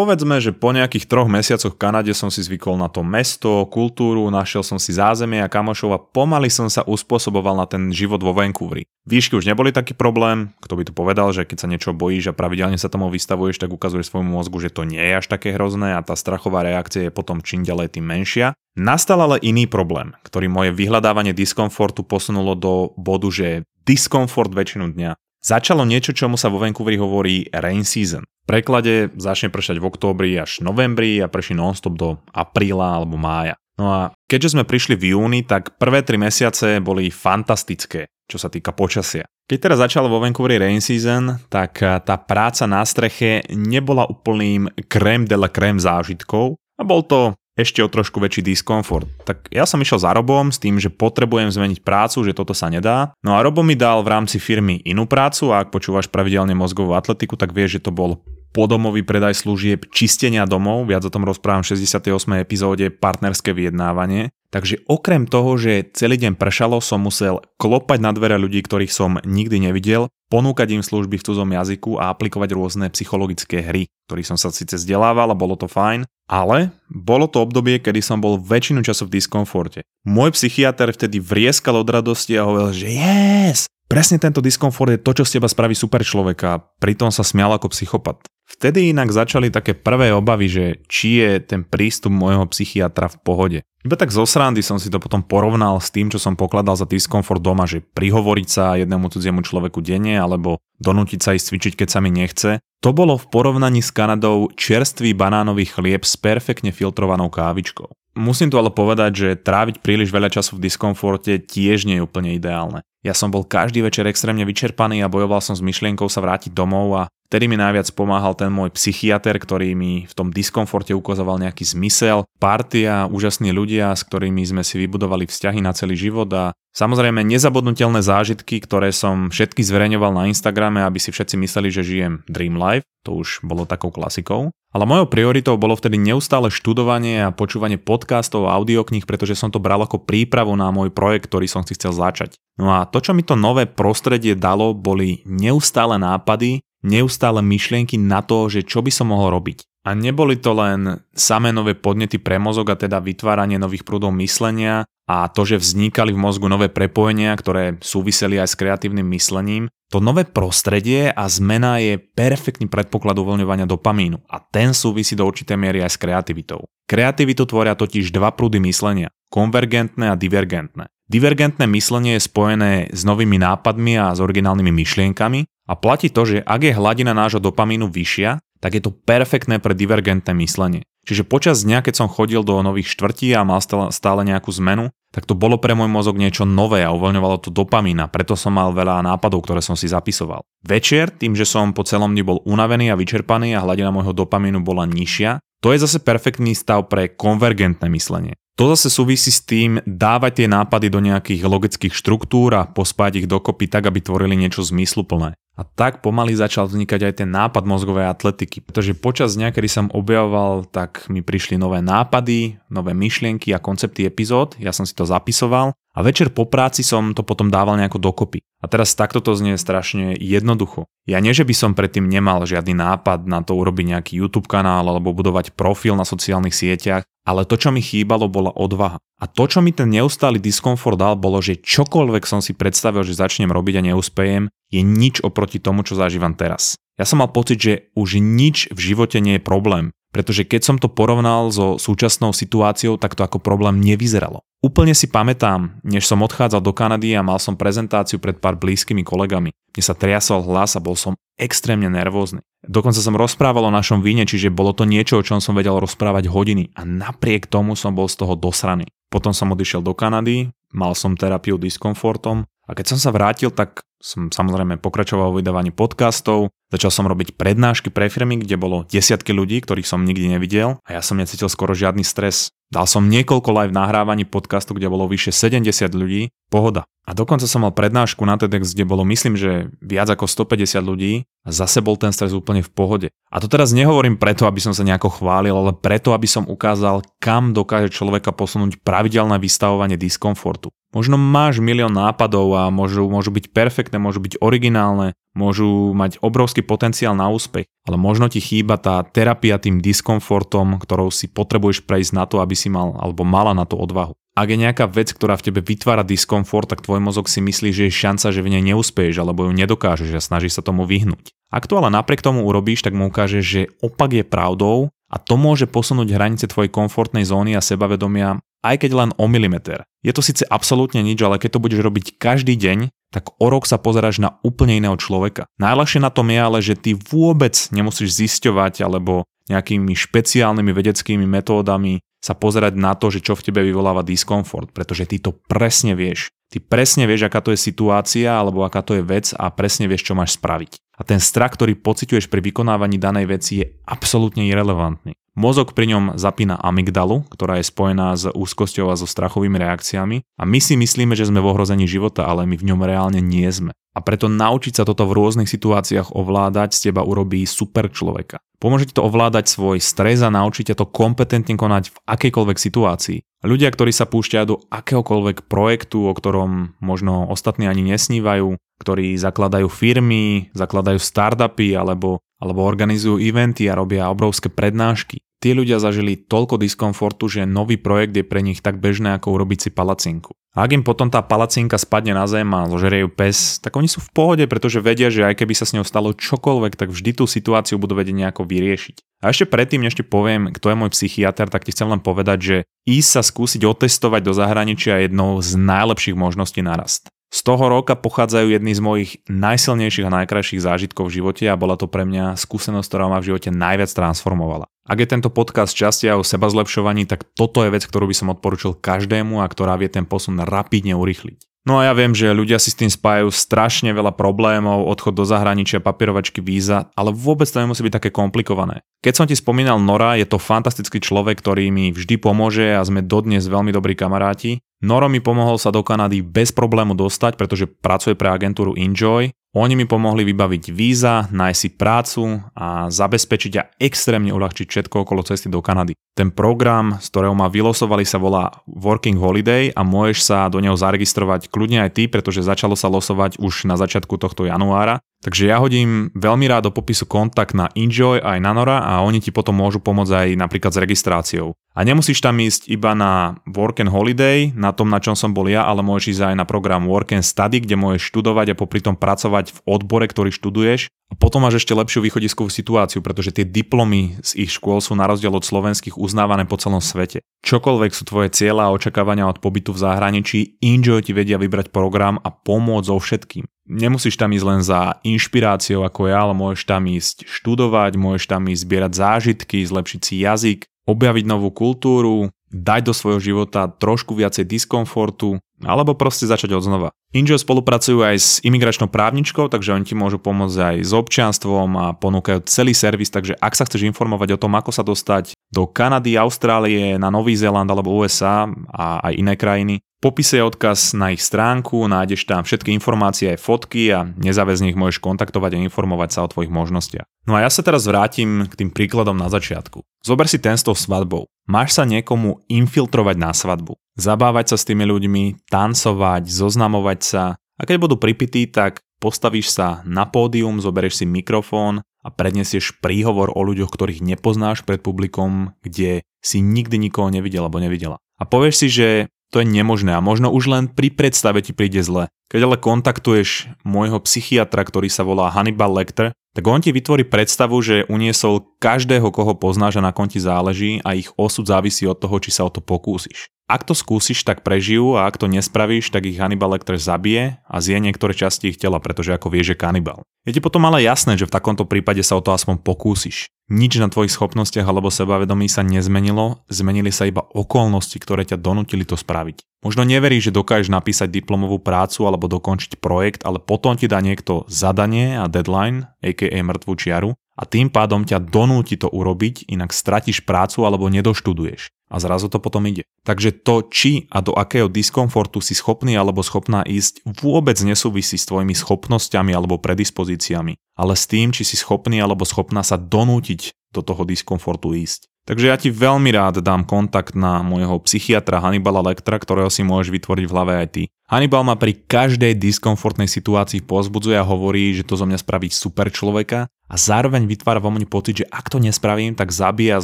Povedzme, 0.01 0.41
že 0.41 0.50
po 0.50 0.74
nejakých 0.74 1.05
troch 1.05 1.29
mesiacoch 1.29 1.77
v 1.77 1.81
Kanade 1.86 2.10
som 2.17 2.34
si 2.34 2.41
zvykol 2.41 2.74
na 2.74 2.89
to 2.89 3.05
mesto, 3.05 3.70
kultúru, 3.70 4.34
našiel 4.34 4.65
som 4.65 4.81
si 4.81 4.98
zázemie 4.98 5.38
a 5.38 5.46
kamošov 5.46 5.93
a 5.93 6.01
pomaly 6.01 6.50
som 6.50 6.65
sa 6.74 6.81
uspôsoboval 6.81 7.53
na 7.53 7.70
ten 7.70 7.93
život 7.93 8.17
vo 8.17 8.34
Vancouveri. 8.34 8.89
Výšky 9.05 9.38
už 9.38 9.46
neboli 9.46 9.70
taký 9.70 9.93
problém, 9.93 10.58
kto 10.58 10.74
by 10.74 10.84
to 10.89 10.93
povedal, 10.98 11.29
že 11.29 11.46
keď 11.46 11.58
sa 11.62 11.70
niečo 11.70 11.93
bojíš 11.93 12.34
a 12.34 12.38
pravidelne 12.38 12.81
sa 12.81 12.89
tomu 12.89 13.13
vystavuješ, 13.13 13.62
tak 13.62 13.70
ukazuješ 13.70 14.10
svojmu 14.10 14.41
mozgu, 14.41 14.58
že 14.65 14.74
to 14.74 14.89
nie 14.89 15.05
je 15.05 15.22
až 15.22 15.29
také 15.29 15.53
hrozné 15.53 15.93
a 15.93 16.01
tá 16.01 16.17
strachová 16.17 16.65
reakcia 16.65 17.05
je 17.05 17.13
potom 17.13 17.46
čím 17.46 17.62
ďalej 17.62 18.01
tým 18.01 18.05
menšia. 18.10 18.58
Nastal 18.74 19.22
ale 19.22 19.38
iný 19.46 19.70
problém, 19.70 20.17
ktorý 20.25 20.50
moje 20.50 20.74
vyhľadávanie 20.74 21.38
diskomfortu 21.38 22.01
posunulo 22.01 22.58
do 22.58 22.89
bodu, 22.98 23.29
že 23.29 23.70
diskomfort 23.86 24.50
väčšinu 24.50 24.98
dňa. 24.98 25.13
Začalo 25.41 25.89
niečo, 25.89 26.13
čomu 26.13 26.38
sa 26.38 26.53
vo 26.53 26.62
Vancouveri 26.62 27.01
hovorí 27.01 27.50
rain 27.50 27.81
season. 27.81 28.21
V 28.21 28.45
preklade 28.45 29.10
začne 29.17 29.50
pršať 29.50 29.81
v 29.81 29.89
októbri 29.89 30.29
až 30.38 30.62
novembri 30.62 31.17
a 31.17 31.25
prší 31.25 31.57
nonstop 31.57 31.98
do 31.98 32.21
apríla 32.29 33.01
alebo 33.01 33.17
mája. 33.17 33.57
No 33.81 33.89
a 33.89 34.01
keďže 34.29 34.53
sme 34.53 34.69
prišli 34.69 34.93
v 34.93 35.17
júni, 35.17 35.41
tak 35.41 35.81
prvé 35.81 36.05
tri 36.05 36.21
mesiace 36.21 36.77
boli 36.77 37.10
fantastické, 37.10 38.05
čo 38.29 38.38
sa 38.38 38.53
týka 38.53 38.69
počasia. 38.69 39.25
Keď 39.50 39.57
teraz 39.57 39.81
začalo 39.81 40.13
vo 40.13 40.21
Vancouveri 40.21 40.62
rain 40.62 40.77
season, 40.77 41.41
tak 41.50 41.81
tá 41.81 42.15
práca 42.21 42.69
na 42.69 42.86
streche 42.86 43.41
nebola 43.50 44.05
úplným 44.05 44.69
krém 44.86 45.25
de 45.25 45.33
la 45.41 45.50
krém 45.50 45.81
zážitkov 45.81 46.53
a 46.77 46.86
bol 46.86 47.01
to 47.01 47.33
ešte 47.60 47.84
o 47.84 47.91
trošku 47.91 48.24
väčší 48.24 48.41
diskomfort. 48.46 49.08
Tak 49.27 49.51
ja 49.51 49.67
som 49.67 49.84
išiel 49.84 50.00
za 50.00 50.15
Robom 50.15 50.50
s 50.50 50.62
tým, 50.62 50.79
že 50.79 50.88
potrebujem 50.88 51.51
zmeniť 51.51 51.84
prácu, 51.84 52.24
že 52.24 52.36
toto 52.36 52.55
sa 52.55 52.72
nedá. 52.72 53.12
No 53.22 53.36
a 53.36 53.43
Robo 53.43 53.62
mi 53.62 53.75
dal 53.75 54.01
v 54.01 54.12
rámci 54.12 54.39
firmy 54.39 54.79
inú 54.88 55.03
prácu 55.03 55.51
a 55.51 55.63
ak 55.63 55.74
počúvaš 55.75 56.08
pravidelne 56.08 56.55
mozgovú 56.55 56.96
atletiku, 56.96 57.36
tak 57.36 57.51
vieš, 57.51 57.79
že 57.79 57.86
to 57.88 57.91
bol 57.91 58.24
podomový 58.51 59.01
predaj 59.08 59.48
služieb 59.48 59.88
čistenia 59.96 60.43
domov, 60.43 60.84
viac 60.88 61.08
o 61.08 61.12
tom 61.12 61.24
rozprávam 61.24 61.63
v 61.63 61.72
68. 61.75 62.43
epizóde 62.43 62.91
partnerské 62.91 63.55
vyjednávanie. 63.55 64.36
Takže 64.51 64.84
okrem 64.91 65.24
toho, 65.31 65.55
že 65.55 65.88
celý 65.96 66.20
deň 66.20 66.36
pršalo, 66.36 66.84
som 66.84 67.00
musel 67.08 67.39
klopať 67.55 68.03
na 68.03 68.12
dvere 68.12 68.36
ľudí, 68.36 68.60
ktorých 68.60 68.91
som 68.91 69.15
nikdy 69.24 69.72
nevidel, 69.72 70.12
ponúkať 70.27 70.75
im 70.75 70.84
služby 70.84 71.15
v 71.15 71.24
cudzom 71.24 71.55
jazyku 71.55 71.96
a 71.96 72.12
aplikovať 72.12 72.50
rôzne 72.51 72.91
psychologické 72.91 73.63
hry, 73.63 73.88
ktorých 74.12 74.27
som 74.27 74.36
sa 74.36 74.51
síce 74.51 74.75
vzdelával 74.75 75.31
a 75.31 75.39
bolo 75.39 75.55
to 75.55 75.72
fajn, 75.72 76.03
ale 76.32 76.72
bolo 76.88 77.28
to 77.28 77.44
obdobie, 77.44 77.84
kedy 77.84 78.00
som 78.00 78.24
bol 78.24 78.40
väčšinu 78.40 78.80
času 78.80 79.12
v 79.12 79.20
diskomforte. 79.20 79.84
Môj 80.08 80.32
psychiatr 80.32 80.96
vtedy 80.96 81.20
vrieskal 81.20 81.76
od 81.76 81.92
radosti 81.92 82.40
a 82.40 82.48
hovoril, 82.48 82.72
že 82.72 82.88
yes, 82.88 83.68
presne 83.92 84.16
tento 84.16 84.40
diskomfort 84.40 84.96
je 84.96 85.04
to, 85.04 85.12
čo 85.12 85.24
z 85.28 85.32
teba 85.38 85.52
spraví 85.52 85.76
super 85.76 86.00
človeka. 86.00 86.64
Pritom 86.80 87.12
sa 87.12 87.28
smial 87.28 87.52
ako 87.52 87.76
psychopat. 87.76 88.24
Vtedy 88.48 88.92
inak 88.92 89.12
začali 89.12 89.48
také 89.48 89.76
prvé 89.76 90.12
obavy, 90.12 90.48
že 90.48 90.66
či 90.88 91.24
je 91.24 91.40
ten 91.40 91.64
prístup 91.64 92.12
môjho 92.12 92.48
psychiatra 92.52 93.08
v 93.08 93.20
pohode. 93.24 93.60
Iba 93.82 93.96
tak 93.98 94.14
zo 94.14 94.28
srandy 94.28 94.62
som 94.62 94.78
si 94.78 94.92
to 94.92 95.02
potom 95.02 95.26
porovnal 95.26 95.80
s 95.82 95.90
tým, 95.90 96.12
čo 96.12 96.22
som 96.22 96.38
pokladal 96.38 96.78
za 96.78 96.86
diskomfort 96.86 97.42
doma, 97.42 97.66
že 97.66 97.82
prihovoriť 97.82 98.48
sa 98.48 98.78
jednému 98.78 99.10
cudziemu 99.10 99.42
človeku 99.42 99.82
denne 99.82 100.20
alebo 100.20 100.62
donútiť 100.82 101.20
sa 101.22 101.38
ísť 101.38 101.46
cvičiť, 101.54 101.74
keď 101.78 101.88
sa 101.94 102.00
mi 102.02 102.10
nechce. 102.10 102.58
To 102.82 102.90
bolo 102.92 103.14
v 103.16 103.30
porovnaní 103.30 103.86
s 103.86 103.94
Kanadou 103.94 104.50
čerstvý 104.58 105.14
banánový 105.14 105.70
chlieb 105.70 106.02
s 106.02 106.18
perfektne 106.18 106.74
filtrovanou 106.74 107.30
kávičkou. 107.30 107.86
Musím 108.18 108.52
tu 108.52 108.60
ale 108.60 108.74
povedať, 108.74 109.12
že 109.16 109.40
tráviť 109.40 109.80
príliš 109.80 110.12
veľa 110.12 110.28
času 110.28 110.60
v 110.60 110.68
diskomforte 110.68 111.40
tiež 111.40 111.88
nie 111.88 112.02
je 112.02 112.04
úplne 112.04 112.36
ideálne. 112.36 112.84
Ja 113.06 113.16
som 113.16 113.32
bol 113.32 113.48
každý 113.48 113.80
večer 113.86 114.04
extrémne 114.10 114.44
vyčerpaný 114.44 115.00
a 115.00 115.08
bojoval 115.08 115.40
som 115.40 115.56
s 115.56 115.64
myšlienkou 115.64 116.12
sa 116.12 116.20
vrátiť 116.20 116.52
domov 116.52 116.88
a 116.98 117.04
Vtedy 117.32 117.48
mi 117.48 117.56
najviac 117.56 117.88
pomáhal 117.96 118.36
ten 118.36 118.52
môj 118.52 118.76
psychiatr, 118.76 119.40
ktorý 119.40 119.72
mi 119.72 120.04
v 120.04 120.12
tom 120.12 120.36
diskomforte 120.36 120.92
ukazoval 120.92 121.40
nejaký 121.40 121.64
zmysel, 121.64 122.28
partia, 122.44 123.08
úžasní 123.08 123.56
ľudia, 123.56 123.96
s 123.96 124.04
ktorými 124.04 124.44
sme 124.44 124.68
si 124.68 124.76
vybudovali 124.76 125.32
vzťahy 125.32 125.64
na 125.64 125.72
celý 125.72 125.96
život 125.96 126.28
a 126.36 126.52
samozrejme 126.75 127.24
nezabudnutelné 127.24 128.04
zážitky, 128.04 128.60
ktoré 128.63 128.92
som 128.92 129.32
všetky 129.32 129.63
zverejňoval 129.63 130.12
na 130.12 130.24
Instagrame, 130.28 130.84
aby 130.84 131.00
si 131.00 131.13
všetci 131.13 131.36
mysleli, 131.40 131.70
že 131.72 131.88
žijem 131.88 132.13
Dream 132.28 132.60
Life, 132.60 132.88
to 133.01 133.18
už 133.22 133.42
bolo 133.44 133.66
takou 133.66 133.90
klasikou. 133.90 134.54
Ale 134.72 134.88
mojou 134.88 135.12
prioritou 135.12 135.60
bolo 135.60 135.75
vtedy 135.75 136.00
neustále 136.00 136.48
študovanie 136.48 137.28
a 137.28 137.36
počúvanie 137.36 137.75
podcastov 137.75 138.48
a 138.48 138.56
audiokníh, 138.56 139.04
pretože 139.04 139.36
som 139.36 139.51
to 139.51 139.60
bral 139.60 139.84
ako 139.84 140.00
prípravu 140.00 140.56
na 140.56 140.72
môj 140.72 140.96
projekt, 140.96 141.28
ktorý 141.28 141.44
som 141.51 141.68
si 141.68 141.75
chcel 141.75 141.92
začať. 141.92 142.40
No 142.56 142.72
a 142.72 142.88
to, 142.88 143.04
čo 143.04 143.12
mi 143.12 143.28
to 143.28 143.36
nové 143.36 143.68
prostredie 143.68 144.32
dalo, 144.32 144.72
boli 144.72 145.28
neustále 145.28 146.00
nápady, 146.00 146.63
neustále 146.86 147.42
myšlienky 147.42 147.98
na 147.98 148.22
to, 148.26 148.50
že 148.50 148.66
čo 148.66 148.82
by 148.82 148.92
som 148.94 149.14
mohol 149.14 149.34
robiť. 149.38 149.66
A 149.82 149.98
neboli 149.98 150.38
to 150.38 150.54
len 150.54 151.02
samé 151.10 151.50
nové 151.50 151.74
podnety 151.74 152.22
pre 152.22 152.38
mozog 152.38 152.70
a 152.70 152.78
teda 152.78 153.02
vytváranie 153.02 153.58
nových 153.58 153.82
prúdov 153.82 154.14
myslenia 154.22 154.86
a 155.10 155.26
to, 155.26 155.42
že 155.42 155.58
vznikali 155.58 156.14
v 156.14 156.22
mozgu 156.22 156.46
nové 156.46 156.70
prepojenia, 156.70 157.34
ktoré 157.34 157.82
súviseli 157.82 158.38
aj 158.38 158.54
s 158.54 158.60
kreatívnym 158.62 159.10
myslením. 159.10 159.74
To 159.90 159.98
nové 159.98 160.24
prostredie 160.24 161.10
a 161.10 161.26
zmena 161.28 161.82
je 161.82 161.98
perfektný 161.98 162.70
predpoklad 162.70 163.18
uvoľňovania 163.20 163.66
dopamínu 163.66 164.24
a 164.30 164.40
ten 164.40 164.72
súvisí 164.72 165.18
do 165.18 165.26
určitej 165.26 165.58
miery 165.58 165.82
aj 165.82 165.98
s 165.98 166.00
kreativitou. 166.00 166.64
Kreativitu 166.88 167.44
tvoria 167.50 167.76
totiž 167.76 168.14
dva 168.14 168.32
prúdy 168.32 168.62
myslenia, 168.64 169.12
konvergentné 169.34 170.14
a 170.14 170.16
divergentné. 170.16 170.88
Divergentné 171.12 171.68
myslenie 171.68 172.16
je 172.16 172.24
spojené 172.24 172.72
s 172.88 173.04
novými 173.04 173.36
nápadmi 173.36 174.00
a 174.00 174.16
s 174.16 174.24
originálnymi 174.24 174.72
myšlienkami 174.72 175.61
a 175.72 175.74
platí 175.80 176.12
to, 176.12 176.28
že 176.28 176.44
ak 176.44 176.68
je 176.68 176.75
hladina 176.75 177.16
nášho 177.16 177.40
dopamínu 177.40 177.88
vyššia, 177.88 178.44
tak 178.60 178.75
je 178.75 178.84
to 178.84 178.92
perfektné 178.92 179.63
pre 179.63 179.72
divergentné 179.72 180.36
myslenie. 180.44 180.84
Čiže 181.08 181.25
počas 181.25 181.66
dňa, 181.66 181.82
keď 181.82 182.04
som 182.04 182.12
chodil 182.12 182.44
do 182.46 182.60
nových 182.62 182.92
štvrtí 182.94 183.34
a 183.34 183.48
mal 183.48 183.63
stále 183.90 184.22
nejakú 184.22 184.54
zmenu, 184.62 184.94
tak 185.10 185.25
to 185.25 185.34
bolo 185.34 185.58
pre 185.58 185.74
môj 185.74 185.90
mozog 185.90 186.20
niečo 186.20 186.46
nové 186.46 186.86
a 186.86 186.94
uvoľňovalo 186.94 187.42
to 187.42 187.50
dopamína, 187.50 188.12
preto 188.12 188.38
som 188.38 188.54
mal 188.54 188.70
veľa 188.70 189.01
nápadov, 189.01 189.42
ktoré 189.48 189.66
som 189.66 189.74
si 189.74 189.90
zapisoval. 189.90 190.46
Večer, 190.62 191.10
tým, 191.10 191.34
že 191.34 191.48
som 191.48 191.74
po 191.74 191.82
celom 191.82 192.13
dni 192.13 192.22
bol 192.22 192.40
unavený 192.46 192.94
a 192.94 193.00
vyčerpaný 193.00 193.58
a 193.58 193.63
hladina 193.66 193.90
môjho 193.90 194.13
dopamínu 194.13 194.62
bola 194.62 194.86
nižšia, 194.86 195.42
to 195.63 195.74
je 195.74 195.82
zase 195.82 196.06
perfektný 196.06 196.54
stav 196.54 196.86
pre 196.86 197.10
konvergentné 197.10 197.90
myslenie. 197.90 198.38
To 198.60 198.70
zase 198.78 198.94
súvisí 198.94 199.34
s 199.34 199.42
tým 199.42 199.82
dávať 199.90 200.44
tie 200.44 200.48
nápady 200.51 200.94
do 200.94 201.01
nejakých 201.01 201.42
logických 201.50 201.94
štruktúr 201.98 202.54
a 202.62 202.70
pospájať 202.70 203.25
ich 203.25 203.28
dokopy 203.30 203.66
tak, 203.66 203.90
aby 203.90 204.06
tvorili 204.06 204.38
niečo 204.38 204.62
zmysluplné. 204.62 205.34
A 205.62 205.70
tak 205.77 206.01
pomaly 206.01 206.34
začal 206.34 206.65
vznikať 206.65 207.06
aj 207.06 207.13
ten 207.22 207.30
nápad 207.30 207.70
mozgovej 207.70 208.10
atletiky, 208.10 208.65
pretože 208.65 208.98
počas 208.98 209.38
dňa, 209.38 209.53
kedy 209.53 209.70
som 209.70 209.94
objavoval, 209.94 210.65
tak 210.65 211.06
mi 211.06 211.22
prišli 211.22 211.62
nové 211.62 211.86
nápady, 211.86 212.58
nové 212.74 212.98
myšlienky 212.98 213.53
a 213.53 213.62
koncepty 213.62 214.10
epizód, 214.10 214.58
ja 214.58 214.74
som 214.74 214.89
si 214.89 214.98
to 214.98 215.06
zapisoval 215.06 215.77
a 215.94 216.00
večer 216.01 216.34
po 216.34 216.50
práci 216.50 216.82
som 216.82 217.13
to 217.13 217.22
potom 217.22 217.53
dával 217.53 217.77
nejako 217.77 218.01
dokopy. 218.01 218.41
A 218.58 218.65
teraz 218.65 218.98
takto 218.98 219.22
to 219.22 219.38
znie 219.38 219.53
strašne 219.53 220.18
jednoducho. 220.18 220.89
Ja 221.06 221.22
nie, 221.22 221.30
že 221.30 221.46
by 221.46 221.53
som 221.53 221.77
predtým 221.77 222.10
nemal 222.10 222.41
žiadny 222.50 222.74
nápad 222.74 223.30
na 223.30 223.46
to 223.46 223.53
urobiť 223.53 223.86
nejaký 223.94 224.13
YouTube 224.18 224.50
kanál 224.50 224.89
alebo 224.89 225.13
budovať 225.13 225.53
profil 225.53 225.94
na 225.94 226.10
sociálnych 226.10 226.58
sieťach, 226.58 227.06
ale 227.28 227.46
to, 227.46 227.56
čo 227.58 227.70
mi 227.70 227.82
chýbalo, 227.84 228.25
bola 228.28 228.50
odvaha. 228.54 228.98
A 229.22 229.25
to, 229.30 229.46
čo 229.46 229.62
mi 229.62 229.70
ten 229.70 229.94
neustály 229.94 230.42
diskomfort 230.42 230.98
dal, 230.98 231.13
bolo, 231.13 231.38
že 231.40 231.62
čokoľvek 231.62 232.24
som 232.25 232.42
si 232.42 232.58
predstavil, 232.58 233.06
že 233.06 233.18
začnem 233.18 233.54
robiť 233.54 233.78
a 233.78 233.86
neúspejem, 233.94 234.50
je 234.74 234.82
nič 234.82 235.22
oproti 235.22 235.62
tomu, 235.62 235.86
čo 235.86 235.94
zažívam 235.94 236.34
teraz. 236.34 236.74
Ja 236.98 237.06
som 237.06 237.22
mal 237.22 237.30
pocit, 237.30 237.62
že 237.62 237.74
už 237.94 238.18
nič 238.22 238.70
v 238.74 238.80
živote 238.82 239.22
nie 239.22 239.38
je 239.38 239.44
problém, 239.44 239.94
pretože 240.12 240.44
keď 240.44 240.62
som 240.62 240.78
to 240.78 240.92
porovnal 240.92 241.50
so 241.54 241.80
súčasnou 241.80 242.36
situáciou, 242.36 243.00
tak 243.00 243.16
to 243.16 243.24
ako 243.24 243.40
problém 243.40 243.80
nevyzeralo. 243.80 244.44
Úplne 244.62 244.94
si 244.94 245.10
pamätám, 245.10 245.82
než 245.82 246.06
som 246.06 246.22
odchádzal 246.22 246.62
do 246.62 246.70
Kanady 246.70 247.18
a 247.18 247.25
mal 247.25 247.42
som 247.42 247.58
prezentáciu 247.58 248.22
pred 248.22 248.38
pár 248.38 248.62
blízkymi 248.62 249.01
kolegami. 249.01 249.50
Mne 249.50 249.82
sa 249.82 249.98
triasol 249.98 250.46
hlas 250.46 250.78
a 250.78 250.84
bol 250.84 250.94
som 250.94 251.18
extrémne 251.40 251.90
nervózny. 251.90 252.46
Dokonca 252.72 253.04
som 253.04 253.20
rozprával 253.20 253.68
o 253.68 253.75
našom 253.75 254.00
víne, 254.00 254.24
čiže 254.24 254.48
bolo 254.48 254.72
to 254.72 254.88
niečo, 254.88 255.20
o 255.20 255.25
čom 255.28 255.44
som 255.44 255.60
vedel 255.60 255.75
rozprávať 255.75 256.32
hodiny 256.32 256.72
a 256.72 256.88
napriek 256.88 257.51
tomu 257.51 257.75
som 257.75 257.92
bol 257.92 258.08
z 258.08 258.24
toho 258.24 258.40
dosraný. 258.40 258.88
Potom 259.12 259.36
som 259.36 259.51
odišiel 259.51 259.84
do 259.84 259.92
Kanady, 259.92 260.56
mal 260.72 260.96
som 260.96 261.20
terapiu 261.20 261.60
diskomfortom 261.60 262.48
a 262.48 262.72
keď 262.72 262.96
som 262.96 263.00
sa 263.04 263.12
vrátil, 263.12 263.51
tak 263.51 263.84
som 264.00 264.32
samozrejme 264.32 264.80
pokračoval 264.80 265.36
v 265.36 265.44
vydávaní 265.44 265.75
podcastov, 265.75 266.48
začal 266.72 266.96
som 266.96 267.12
robiť 267.12 267.36
prednášky 267.36 267.92
pre 267.92 268.08
firmy, 268.08 268.40
kde 268.40 268.56
bolo 268.56 268.88
desiatky 268.88 269.36
ľudí, 269.36 269.60
ktorých 269.60 269.91
som 269.91 270.08
nikdy 270.08 270.32
nevidel 270.32 270.80
a 270.88 270.95
ja 270.95 271.04
som 271.04 271.19
necítil 271.19 271.52
skoro 271.52 271.76
žiadny 271.76 272.08
stres. 272.08 272.56
Dal 272.72 272.88
som 272.88 273.12
niekoľko 273.12 273.52
live 273.52 273.76
nahrávaní 273.76 274.24
podcastu, 274.24 274.72
kde 274.72 274.88
bolo 274.88 275.12
vyše 275.12 275.36
70 275.36 275.91
ľudí, 275.91 276.32
pohoda. 276.48 276.88
A 277.02 277.18
dokonca 277.18 277.50
som 277.50 277.66
mal 277.66 277.74
prednášku 277.74 278.22
na 278.22 278.38
TEDx, 278.38 278.78
kde 278.78 278.86
bolo 278.86 279.02
myslím, 279.10 279.34
že 279.34 279.74
viac 279.82 280.14
ako 280.14 280.30
150 280.30 280.78
ľudí 280.86 281.26
a 281.42 281.50
zase 281.50 281.82
bol 281.82 281.98
ten 281.98 282.14
stres 282.14 282.30
úplne 282.30 282.62
v 282.62 282.70
pohode. 282.70 283.08
A 283.34 283.42
to 283.42 283.50
teraz 283.50 283.74
nehovorím 283.74 284.22
preto, 284.22 284.46
aby 284.46 284.62
som 284.62 284.70
sa 284.70 284.86
nejako 284.86 285.18
chválil, 285.18 285.52
ale 285.52 285.74
preto, 285.74 286.14
aby 286.14 286.30
som 286.30 286.46
ukázal, 286.46 287.02
kam 287.18 287.58
dokáže 287.58 287.90
človeka 287.90 288.30
posunúť 288.30 288.78
pravidelné 288.86 289.42
vystavovanie 289.42 289.98
diskomfortu. 289.98 290.70
Možno 290.92 291.16
máš 291.16 291.64
milión 291.64 291.96
nápadov 291.96 292.52
a 292.54 292.68
môžu, 292.68 293.08
môžu 293.08 293.32
byť 293.32 293.50
perfektné, 293.56 293.98
môžu 293.98 294.20
byť 294.22 294.44
originálne, 294.44 295.16
môžu 295.34 295.96
mať 295.96 296.20
obrovský 296.20 296.62
potenciál 296.62 297.16
na 297.16 297.32
úspech, 297.32 297.66
ale 297.88 297.96
možno 297.96 298.28
ti 298.28 298.44
chýba 298.44 298.76
tá 298.76 299.02
terapia 299.02 299.58
tým 299.58 299.80
diskomfortom, 299.80 300.78
ktorou 300.78 301.10
si 301.10 301.32
potrebuješ 301.32 301.88
prejsť 301.88 302.12
na 302.14 302.28
to, 302.28 302.44
aby 302.44 302.54
si 302.54 302.68
mal 302.68 302.94
alebo 303.00 303.24
mala 303.24 303.56
na 303.56 303.64
to 303.64 303.80
odvahu. 303.80 304.14
Ak 304.32 304.48
je 304.48 304.56
nejaká 304.56 304.88
vec, 304.88 305.12
ktorá 305.12 305.36
v 305.36 305.52
tebe 305.52 305.60
vytvára 305.60 306.08
diskomfort, 306.08 306.72
tak 306.72 306.80
tvoj 306.80 307.04
mozog 307.04 307.28
si 307.28 307.44
myslí, 307.44 307.76
že 307.76 307.91
je 307.91 308.00
šanca, 308.00 308.32
že 308.32 308.39
v 308.39 308.52
nej 308.56 308.63
neúspeješ 308.72 309.20
alebo 309.20 309.48
ju 309.48 309.52
nedokážeš 309.52 310.15
a 310.15 310.24
snaží 310.24 310.48
sa 310.48 310.63
tomu 310.63 310.88
vyhnúť. 310.88 311.36
Ak 311.52 311.67
to 311.67 311.76
ale 311.76 311.91
napriek 311.91 312.24
tomu 312.24 312.48
urobíš, 312.48 312.88
tak 312.88 312.96
mu 312.96 313.12
ukážeš, 313.12 313.44
že 313.44 313.62
opak 313.84 314.15
je 314.15 314.24
pravdou 314.24 314.88
a 315.12 315.20
to 315.20 315.36
môže 315.36 315.67
posunúť 315.67 316.15
hranice 316.15 316.48
tvojej 316.48 316.72
komfortnej 316.72 317.28
zóny 317.28 317.60
a 317.60 317.62
sebavedomia 317.62 318.39
aj 318.62 318.86
keď 318.88 318.91
len 318.94 319.12
o 319.17 319.26
milimeter. 319.26 319.84
Je 320.06 320.13
to 320.13 320.22
síce 320.22 320.46
absolútne 320.46 321.02
nič, 321.02 321.17
ale 321.22 321.41
keď 321.41 321.58
to 321.58 321.63
budeš 321.63 321.82
robiť 321.82 322.22
každý 322.22 322.54
deň, 322.58 322.94
tak 323.12 323.34
o 323.41 323.48
rok 323.52 323.67
sa 323.67 323.82
pozeráš 323.82 324.24
na 324.24 324.39
úplne 324.46 324.80
iného 324.80 324.96
človeka. 324.96 325.50
Najľahšie 325.60 326.00
na 326.00 326.13
tom 326.13 326.32
je 326.32 326.39
ale, 326.39 326.60
že 326.63 326.80
ty 326.80 326.96
vôbec 326.96 327.58
nemusíš 327.74 328.15
zisťovať 328.15 328.86
alebo 328.86 329.28
nejakými 329.52 329.91
špeciálnymi 329.91 330.72
vedeckými 330.72 331.28
metódami 331.28 332.00
sa 332.21 332.38
pozerať 332.38 332.77
na 332.77 332.93
to, 332.93 333.10
že 333.10 333.25
čo 333.25 333.34
v 333.34 333.49
tebe 333.49 333.65
vyvoláva 333.65 334.05
diskomfort, 334.05 334.69
pretože 334.69 335.10
ty 335.10 335.17
to 335.17 335.34
presne 335.49 335.97
vieš. 335.97 336.29
Ty 336.53 336.62
presne 336.62 337.10
vieš, 337.10 337.25
aká 337.25 337.41
to 337.41 337.55
je 337.55 337.60
situácia 337.60 338.29
alebo 338.29 338.62
aká 338.62 338.86
to 338.86 338.95
je 338.95 339.03
vec 339.03 339.34
a 339.34 339.49
presne 339.49 339.89
vieš, 339.89 340.05
čo 340.05 340.13
máš 340.13 340.38
spraviť. 340.38 340.77
A 340.99 341.01
ten 341.01 341.17
strach, 341.17 341.57
ktorý 341.57 341.73
pociťuješ 341.79 342.29
pri 342.29 342.45
vykonávaní 342.45 343.01
danej 343.01 343.25
veci 343.25 343.65
je 343.65 343.65
absolútne 343.89 344.45
irrelevantný. 344.45 345.17
Mozog 345.31 345.71
pri 345.71 345.88
ňom 345.95 346.03
zapína 346.19 346.60
amygdalu, 346.60 347.23
ktorá 347.31 347.57
je 347.57 347.71
spojená 347.71 348.13
s 348.19 348.27
úzkosťou 348.27 348.91
a 348.91 348.99
so 348.99 349.07
strachovými 349.07 349.57
reakciami 349.63 350.27
a 350.36 350.43
my 350.43 350.60
si 350.60 350.75
myslíme, 350.75 351.15
že 351.15 351.23
sme 351.23 351.39
v 351.39 351.49
ohrození 351.55 351.88
života, 351.88 352.27
ale 352.27 352.43
my 352.43 352.60
v 352.60 352.67
ňom 352.67 352.84
reálne 352.84 353.23
nie 353.23 353.47
sme. 353.47 353.71
A 353.91 353.99
preto 353.99 354.32
naučiť 354.32 354.80
sa 354.80 354.84
toto 354.88 355.04
v 355.04 355.15
rôznych 355.19 355.51
situáciách 355.51 356.15
ovládať 356.15 356.75
z 356.75 356.80
teba 356.89 357.04
urobí 357.04 357.43
super 357.43 357.91
človeka. 357.91 358.39
Pomôže 358.62 358.88
ti 358.88 358.95
to 358.95 359.04
ovládať 359.04 359.51
svoj 359.51 359.84
stres 359.84 360.23
a 360.23 360.32
naučiť 360.32 360.71
ťa 360.71 360.80
to 360.80 360.88
kompetentne 360.88 361.60
konať 361.60 361.91
v 361.91 361.97
akejkoľvek 362.08 362.58
situácii. 362.62 363.19
Ľudia, 363.41 363.73
ktorí 363.73 363.91
sa 363.91 364.08
púšťajú 364.08 364.45
do 364.47 364.62
akéhokoľvek 364.69 365.49
projektu, 365.49 366.08
o 366.08 366.13
ktorom 366.13 366.77
možno 366.80 367.27
ostatní 367.27 367.65
ani 367.65 367.84
nesnívajú, 367.84 368.56
ktorí 368.80 369.17
zakladajú 369.17 369.67
firmy, 369.67 370.54
zakladajú 370.54 371.01
startupy 371.01 371.73
alebo 371.75 372.21
alebo 372.41 372.65
organizujú 372.65 373.21
eventy 373.21 373.69
a 373.69 373.77
robia 373.77 374.10
obrovské 374.10 374.49
prednášky. 374.49 375.21
Tí 375.41 375.54
ľudia 375.54 375.77
zažili 375.77 376.17
toľko 376.17 376.58
diskomfortu, 376.58 377.30
že 377.30 377.45
nový 377.45 377.77
projekt 377.77 378.17
je 378.17 378.25
pre 378.25 378.41
nich 378.41 378.65
tak 378.65 378.82
bežné 378.82 379.13
ako 379.17 379.38
urobiť 379.38 379.60
si 379.62 379.69
palacinku. 379.69 380.34
A 380.52 380.68
ak 380.68 380.76
im 380.76 380.84
potom 380.84 381.08
tá 381.08 381.24
palacinka 381.24 381.80
spadne 381.80 382.12
na 382.12 382.28
zem 382.28 382.44
a 382.52 382.68
zožerie 382.68 383.08
ju 383.08 383.10
pes, 383.10 383.64
tak 383.64 383.72
oni 383.72 383.88
sú 383.88 384.04
v 384.04 384.12
pohode, 384.12 384.44
pretože 384.52 384.84
vedia, 384.84 385.08
že 385.08 385.24
aj 385.24 385.40
keby 385.40 385.56
sa 385.56 385.64
s 385.64 385.72
ňou 385.72 385.88
stalo 385.88 386.12
čokoľvek, 386.12 386.76
tak 386.76 386.92
vždy 386.92 387.16
tú 387.16 387.24
situáciu 387.24 387.80
budú 387.80 387.96
vedieť 387.96 388.20
nejako 388.20 388.44
vyriešiť. 388.44 389.24
A 389.24 389.32
ešte 389.32 389.48
predtým, 389.48 389.80
než 389.80 389.96
ti 389.96 390.04
poviem, 390.04 390.52
kto 390.52 390.76
je 390.76 390.80
môj 390.80 390.92
psychiatr, 390.92 391.48
tak 391.48 391.64
ti 391.64 391.72
chcem 391.72 391.88
len 391.88 392.04
povedať, 392.04 392.40
že 392.44 392.58
ísť 392.84 393.10
sa 393.16 393.22
skúsiť 393.24 393.64
otestovať 393.64 394.22
do 394.28 394.34
zahraničia 394.36 395.00
je 395.00 395.08
jednou 395.08 395.40
z 395.40 395.56
najlepších 395.56 396.20
možností 396.20 396.60
na 396.60 396.76
rast. 396.76 397.08
Z 397.32 397.48
toho 397.48 397.72
roka 397.72 397.96
pochádzajú 397.96 398.52
jedny 398.52 398.76
z 398.76 398.82
mojich 398.84 399.12
najsilnejších 399.32 400.04
a 400.04 400.15
najkrajších 400.20 400.60
zážitkov 400.67 401.08
v 401.08 401.24
živote 401.24 401.48
a 401.48 401.56
bola 401.56 401.80
to 401.80 401.88
pre 401.88 402.04
mňa 402.04 402.36
skúsenosť, 402.36 402.88
ktorá 402.91 403.08
ma 403.08 403.24
v 403.24 403.32
živote 403.32 403.56
najviac 403.56 403.88
transformovala. 403.88 404.67
Ak 404.84 405.00
je 405.00 405.08
tento 405.08 405.32
podcast 405.32 405.72
častia 405.72 406.20
o 406.20 406.28
seba 406.28 406.52
zlepšovaní, 406.52 407.08
tak 407.08 407.24
toto 407.32 407.63
je 407.63 407.72
vec, 407.72 407.88
ktorú 407.88 408.12
by 408.12 408.15
som 408.20 408.36
odporučil 408.36 408.76
každému 408.76 409.39
a 409.39 409.48
ktorá 409.48 409.80
vie 409.80 409.88
ten 409.88 410.04
posun 410.04 410.44
rapidne 410.44 410.91
urychliť. 411.00 411.51
No 411.62 411.78
a 411.78 411.86
ja 411.86 411.93
viem, 411.93 412.10
že 412.17 412.34
ľudia 412.34 412.58
si 412.58 412.74
s 412.74 412.80
tým 412.80 412.89
spájajú 412.89 413.30
strašne 413.30 413.93
veľa 413.93 414.17
problémov, 414.17 414.89
odchod 414.89 415.13
do 415.13 415.26
zahraničia, 415.30 415.78
papierovačky, 415.78 416.41
víza, 416.41 416.89
ale 416.97 417.13
vôbec 417.13 417.45
to 417.45 417.62
nemusí 417.62 417.86
byť 417.86 418.02
také 418.02 418.10
komplikované. 418.10 418.82
Keď 419.06 419.13
som 419.13 419.30
ti 419.30 419.38
spomínal 419.38 419.78
Nora, 419.78 420.17
je 420.17 420.26
to 420.26 420.41
fantastický 420.41 420.97
človek, 420.97 421.38
ktorý 421.38 421.69
mi 421.69 421.93
vždy 421.93 422.17
pomôže 422.17 422.74
a 422.74 422.82
sme 422.82 423.06
dodnes 423.06 423.45
veľmi 423.45 423.69
dobrí 423.69 423.93
kamaráti. 423.93 424.58
Noro 424.82 425.06
mi 425.06 425.21
pomohol 425.21 425.62
sa 425.62 425.69
do 425.69 425.86
Kanady 425.86 426.26
bez 426.26 426.50
problému 426.50 426.97
dostať, 426.97 427.38
pretože 427.38 427.69
pracuje 427.69 428.17
pre 428.17 428.34
agentúru 428.34 428.74
Enjoy 428.74 429.30
Oni 429.52 429.76
mi 429.76 429.84
pomohli 429.84 430.24
vybaviť 430.24 430.72
víza, 430.72 431.28
nájsť 431.28 431.60
si 431.60 431.70
prácu 431.76 432.40
a 432.56 432.88
zabezpečiť 432.88 433.54
a 433.60 433.68
extrémne 433.84 434.32
uľahčiť 434.32 434.64
všetko 434.64 435.04
okolo 435.04 435.28
cesty 435.28 435.52
do 435.52 435.60
Kanady. 435.60 435.92
Ten 436.16 436.32
program, 436.32 437.04
z 437.04 437.12
ktorého 437.12 437.36
ma 437.36 437.52
vylosovali, 437.52 438.08
sa 438.08 438.16
volá 438.16 438.64
Working 438.64 439.20
Holiday 439.20 439.76
a 439.76 439.84
môžeš 439.84 440.20
sa 440.24 440.48
do 440.48 440.64
neho 440.64 440.80
zaregistrovať 440.80 441.52
kľudne 441.52 441.84
aj 441.84 442.00
ty, 442.00 442.08
pretože 442.08 442.48
začalo 442.48 442.80
sa 442.80 442.88
losovať 442.88 443.44
už 443.44 443.68
na 443.68 443.76
začiatku 443.76 444.16
tohto 444.16 444.48
januára. 444.48 445.04
Takže 445.21 445.53
ja 445.53 445.62
hodím 445.62 446.10
veľmi 446.17 446.49
rád 446.49 446.69
do 446.69 446.71
popisu 446.73 447.05
kontakt 447.05 447.53
na 447.53 447.69
Enjoy 447.77 448.17
aj 448.17 448.41
na 448.41 448.57
Nora 448.57 448.81
a 448.81 449.05
oni 449.05 449.21
ti 449.21 449.29
potom 449.29 449.53
môžu 449.53 449.77
pomôcť 449.77 450.13
aj 450.17 450.27
napríklad 450.34 450.73
s 450.73 450.81
registráciou. 450.81 451.53
A 451.77 451.86
nemusíš 451.86 452.25
tam 452.25 452.41
ísť 452.41 452.67
iba 452.67 452.97
na 452.97 453.38
Work 453.45 453.86
and 453.86 453.93
Holiday, 453.93 454.49
na 454.57 454.73
tom, 454.73 454.89
na 454.89 454.97
čom 454.97 455.13
som 455.13 455.29
bol 455.31 455.45
ja, 455.45 455.63
ale 455.63 455.86
môžeš 455.86 456.17
ísť 456.17 456.23
aj 456.34 456.36
na 456.41 456.45
program 456.49 456.89
Work 456.89 457.13
and 457.13 457.23
Study, 457.23 457.62
kde 457.62 457.77
môžeš 457.77 458.12
študovať 458.12 458.51
a 458.51 458.60
popri 458.60 458.81
tom 458.81 458.97
pracovať 458.97 459.55
v 459.55 459.60
odbore, 459.69 460.10
ktorý 460.10 460.34
študuješ. 460.34 460.89
A 460.89 461.13
potom 461.13 461.45
máš 461.45 461.62
ešte 461.62 461.77
lepšiu 461.77 462.01
východiskovú 462.01 462.49
situáciu, 462.49 463.05
pretože 463.05 463.29
tie 463.29 463.45
diplomy 463.45 464.17
z 464.25 464.47
ich 464.47 464.51
škôl 464.51 464.81
sú 464.81 464.97
na 464.97 465.05
rozdiel 465.05 465.31
od 465.31 465.45
slovenských 465.45 466.01
uznávané 466.01 466.49
po 466.49 466.57
celom 466.57 466.81
svete. 466.81 467.21
Čokoľvek 467.45 467.91
sú 467.93 468.03
tvoje 468.10 468.34
cieľa 468.34 468.67
a 468.67 468.73
očakávania 468.73 469.29
od 469.29 469.38
pobytu 469.38 469.69
v 469.75 469.86
zahraničí, 469.86 470.60
Enjoy 470.65 471.05
ti 471.05 471.13
vedia 471.13 471.38
vybrať 471.38 471.69
program 471.69 472.17
a 472.19 472.34
pomôcť 472.34 472.88
so 472.89 472.97
všetkým. 472.97 473.51
Nemusíš 473.69 474.17
tam 474.17 474.34
ísť 474.34 474.45
len 474.45 474.62
za 474.65 474.97
inšpiráciou 475.06 475.86
ako 475.86 476.10
ja, 476.10 476.26
ale 476.26 476.34
môžeš 476.34 476.65
tam 476.65 476.89
ísť 476.89 477.30
študovať, 477.30 477.93
môžeš 477.95 478.26
tam 478.26 478.50
ísť 478.50 478.63
zbierať 478.65 478.91
zážitky, 478.97 479.58
zlepšiť 479.62 480.02
si 480.02 480.15
jazyk, 480.21 480.60
objaviť 480.89 481.26
novú 481.30 481.54
kultúru, 481.54 482.34
dať 482.52 482.91
do 482.91 482.93
svojho 482.93 483.21
života 483.24 483.71
trošku 483.71 484.12
viacej 484.12 484.43
diskomfortu, 484.43 485.39
alebo 485.63 485.95
proste 485.95 486.28
začať 486.28 486.52
od 486.52 486.63
znova. 486.65 486.89
Injo 487.15 487.39
spolupracujú 487.39 488.04
aj 488.04 488.15
s 488.19 488.30
imigračnou 488.43 488.91
právničkou, 488.91 489.47
takže 489.47 489.76
oni 489.76 489.88
ti 489.88 489.95
môžu 489.95 490.19
pomôcť 490.19 490.58
aj 490.60 490.78
s 490.84 490.91
občianstvom 490.91 491.69
a 491.80 491.86
ponúkajú 491.95 492.43
celý 492.47 492.76
servis, 492.76 493.12
takže 493.12 493.39
ak 493.39 493.56
sa 493.56 493.67
chceš 493.67 493.88
informovať 493.88 494.36
o 494.36 494.41
tom, 494.41 494.56
ako 494.56 494.71
sa 494.76 494.84
dostať 494.84 495.36
do 495.52 495.67
Kanady, 495.67 496.19
Austrálie, 496.19 497.00
na 497.00 497.08
Nový 497.12 497.36
Zéland 497.36 497.67
alebo 497.67 497.95
USA 497.95 498.47
a 498.71 499.12
aj 499.12 499.13
iné 499.15 499.36
krajiny, 499.39 499.80
popise 500.02 500.42
je 500.42 500.44
odkaz 500.44 500.98
na 500.98 501.14
ich 501.14 501.22
stránku, 501.22 501.86
nájdeš 501.86 502.26
tam 502.26 502.42
všetky 502.42 502.74
informácie 502.74 503.32
aj 503.32 503.40
fotky 503.40 503.94
a 503.94 504.04
nezáväzne 504.04 504.74
ich 504.74 504.80
môžeš 504.80 505.00
kontaktovať 505.00 505.56
a 505.56 505.64
informovať 505.64 506.10
sa 506.12 506.26
o 506.26 506.32
tvojich 506.32 506.50
možnostiach. 506.50 507.06
No 507.30 507.38
a 507.38 507.46
ja 507.46 507.50
sa 507.54 507.62
teraz 507.62 507.86
vrátim 507.86 508.50
k 508.50 508.54
tým 508.58 508.74
príkladom 508.74 509.16
na 509.16 509.30
začiatku. 509.30 509.86
Zober 510.02 510.26
si 510.26 510.42
ten 510.42 510.58
s 510.58 510.66
tou 510.66 510.74
svadbou. 510.74 511.30
Máš 511.46 511.78
sa 511.78 511.86
niekomu 511.86 512.42
infiltrovať 512.50 513.16
na 513.22 513.32
svadbu, 513.32 513.78
zabávať 513.94 514.52
sa 514.52 514.58
s 514.58 514.66
tými 514.66 514.90
ľuďmi, 514.90 515.48
tancovať, 515.48 516.26
zoznamovať 516.26 517.00
sa 517.06 517.24
a 517.38 517.62
keď 517.62 517.78
budú 517.78 517.96
pripití, 518.02 518.50
tak 518.50 518.82
postavíš 518.98 519.54
sa 519.54 519.86
na 519.86 520.10
pódium, 520.10 520.58
zoberieš 520.58 521.02
si 521.02 521.06
mikrofón 521.06 521.86
a 522.02 522.10
prednesieš 522.10 522.82
príhovor 522.82 523.30
o 523.30 523.42
ľuďoch, 523.46 523.70
ktorých 523.70 524.02
nepoznáš 524.02 524.66
pred 524.66 524.82
publikom, 524.82 525.54
kde 525.62 526.02
si 526.26 526.42
nikdy 526.42 526.82
nikoho 526.82 527.14
nevidel 527.14 527.46
alebo 527.46 527.62
nevidela. 527.62 528.02
A 528.18 528.26
povieš 528.26 528.56
si, 528.66 528.68
že 528.74 528.90
to 529.32 529.39
je 529.39 529.48
nemožné 529.48 529.96
a 529.96 530.04
možno 530.04 530.28
už 530.30 530.52
len 530.52 530.63
pri 530.67 530.91
predstave 530.91 531.39
ti 531.39 531.56
príde 531.56 531.80
zle. 531.82 532.12
Keď 532.28 532.41
ale 532.48 532.58
kontaktuješ 532.60 533.48
môjho 533.63 534.00
psychiatra, 534.04 534.63
ktorý 534.67 534.91
sa 534.91 535.08
volá 535.08 535.32
Hannibal 535.32 535.72
Lecter, 535.72 536.12
tak 536.32 536.48
on 536.48 536.63
ti 536.63 536.72
vytvorí 536.72 537.04
predstavu, 537.04 537.60
že 537.60 537.84
uniesol 537.91 538.56
každého, 538.63 539.12
koho 539.12 539.36
poznáš 539.36 539.80
a 539.80 539.86
na 539.88 539.91
konti 539.91 540.20
záleží 540.20 540.80
a 540.84 540.96
ich 540.96 541.12
osud 541.20 541.44
závisí 541.44 541.84
od 541.84 542.00
toho, 542.00 542.15
či 542.24 542.32
sa 542.32 542.48
o 542.48 542.52
to 542.52 542.63
pokúsiš. 542.63 543.28
Ak 543.52 543.68
to 543.68 543.76
skúsiš, 543.76 544.24
tak 544.24 544.48
prežijú 544.48 544.96
a 544.96 545.12
ak 545.12 545.20
to 545.20 545.28
nespravíš, 545.28 545.92
tak 545.92 546.08
ich 546.08 546.16
Hannibal 546.16 546.56
Lecter 546.56 546.80
zabije 546.80 547.44
a 547.44 547.60
zje 547.60 547.84
niektoré 547.84 548.16
časti 548.16 548.48
ich 548.48 548.56
tela, 548.56 548.80
pretože 548.80 549.12
ako 549.12 549.28
vie, 549.28 549.44
že 549.44 549.60
kanibal. 549.60 550.08
Je 550.24 550.32
ti 550.32 550.40
potom 550.40 550.64
ale 550.72 550.80
jasné, 550.88 551.20
že 551.20 551.28
v 551.28 551.36
takomto 551.36 551.68
prípade 551.68 552.00
sa 552.00 552.16
o 552.16 552.24
to 552.24 552.32
aspoň 552.32 552.64
pokúsiš. 552.64 553.28
Nič 553.52 553.76
na 553.76 553.92
tvojich 553.92 554.16
schopnostiach 554.16 554.64
alebo 554.64 554.88
sebavedomí 554.88 555.52
sa 555.52 555.68
nezmenilo, 555.68 556.48
zmenili 556.48 556.96
sa 556.96 557.12
iba 557.12 557.28
okolnosti, 557.28 558.00
ktoré 558.00 558.24
ťa 558.24 558.40
donútili 558.40 558.88
to 558.88 558.96
spraviť. 558.96 559.44
Možno 559.68 559.84
neveríš, 559.84 560.32
že 560.32 560.38
dokážeš 560.40 560.72
napísať 560.72 561.12
diplomovú 561.12 561.60
prácu 561.60 562.08
alebo 562.08 562.32
dokončiť 562.32 562.80
projekt, 562.80 563.28
ale 563.28 563.44
potom 563.44 563.76
ti 563.76 563.92
dá 563.92 564.00
niekto 564.00 564.48
zadanie 564.48 565.20
a 565.20 565.28
deadline, 565.28 565.92
aka 566.00 566.32
mŕtvú 566.32 566.74
čiaru, 566.80 567.20
a 567.36 567.44
tým 567.48 567.72
pádom 567.72 568.04
ťa 568.04 568.20
donúti 568.22 568.76
to 568.76 568.91
urobiť, 568.91 569.52
inak 569.52 569.72
stratíš 569.72 570.24
prácu 570.28 570.67
alebo 570.67 570.91
nedoštuduješ 570.91 571.72
a 571.91 572.00
zrazu 572.00 572.32
to 572.32 572.39
potom 572.39 572.63
ide. 572.72 572.88
Takže 573.04 573.36
to, 573.44 573.67
či 573.67 574.08
a 574.08 574.24
do 574.24 574.32
akého 574.32 574.72
diskomfortu 574.72 575.44
si 575.44 575.52
schopný 575.52 576.00
alebo 576.00 576.24
schopná 576.24 576.63
ísť, 576.63 577.04
vôbec 577.04 577.60
nesúvisí 577.60 578.15
s 578.15 578.30
tvojimi 578.32 578.56
schopnosťami 578.56 579.36
alebo 579.36 579.60
predispozíciami, 579.60 580.56
ale 580.80 580.94
s 580.96 581.04
tým, 581.12 581.36
či 581.36 581.44
si 581.44 581.60
schopný 581.60 582.00
alebo 582.00 582.24
schopná 582.24 582.63
sa 582.63 582.80
donútiť 582.80 583.52
do 583.76 583.84
toho 583.84 584.08
diskomfortu 584.08 584.72
ísť. 584.72 585.11
Takže 585.21 585.45
ja 585.53 585.57
ti 585.57 585.69
veľmi 585.69 586.10
rád 586.10 586.41
dám 586.41 586.65
kontakt 586.65 587.13
na 587.13 587.45
môjho 587.45 587.77
psychiatra 587.86 588.41
Hannibala 588.41 588.81
Lectra, 588.81 589.21
ktorého 589.21 589.53
si 589.53 589.62
môžeš 589.62 589.93
vytvoriť 589.93 590.25
v 590.25 590.34
hlave 590.34 590.53
aj 590.57 590.67
ty. 590.73 590.84
Hannibal 591.05 591.45
ma 591.45 591.53
pri 591.53 591.77
každej 591.77 592.39
diskomfortnej 592.41 593.05
situácii 593.05 593.62
pozbudzuje 593.62 594.17
a 594.17 594.25
hovorí, 594.25 594.73
že 594.73 594.81
to 594.81 594.97
zo 594.97 595.05
mňa 595.05 595.21
spraví 595.21 595.53
super 595.53 595.93
človeka 595.93 596.49
a 596.49 596.75
zároveň 596.79 597.29
vytvára 597.29 597.62
vo 597.62 597.69
mne 597.69 597.86
pocit, 597.86 598.25
že 598.25 598.29
ak 598.31 598.49
to 598.49 598.57
nespravím, 598.57 599.13
tak 599.13 599.29
zabije 599.29 599.77
a 599.77 599.84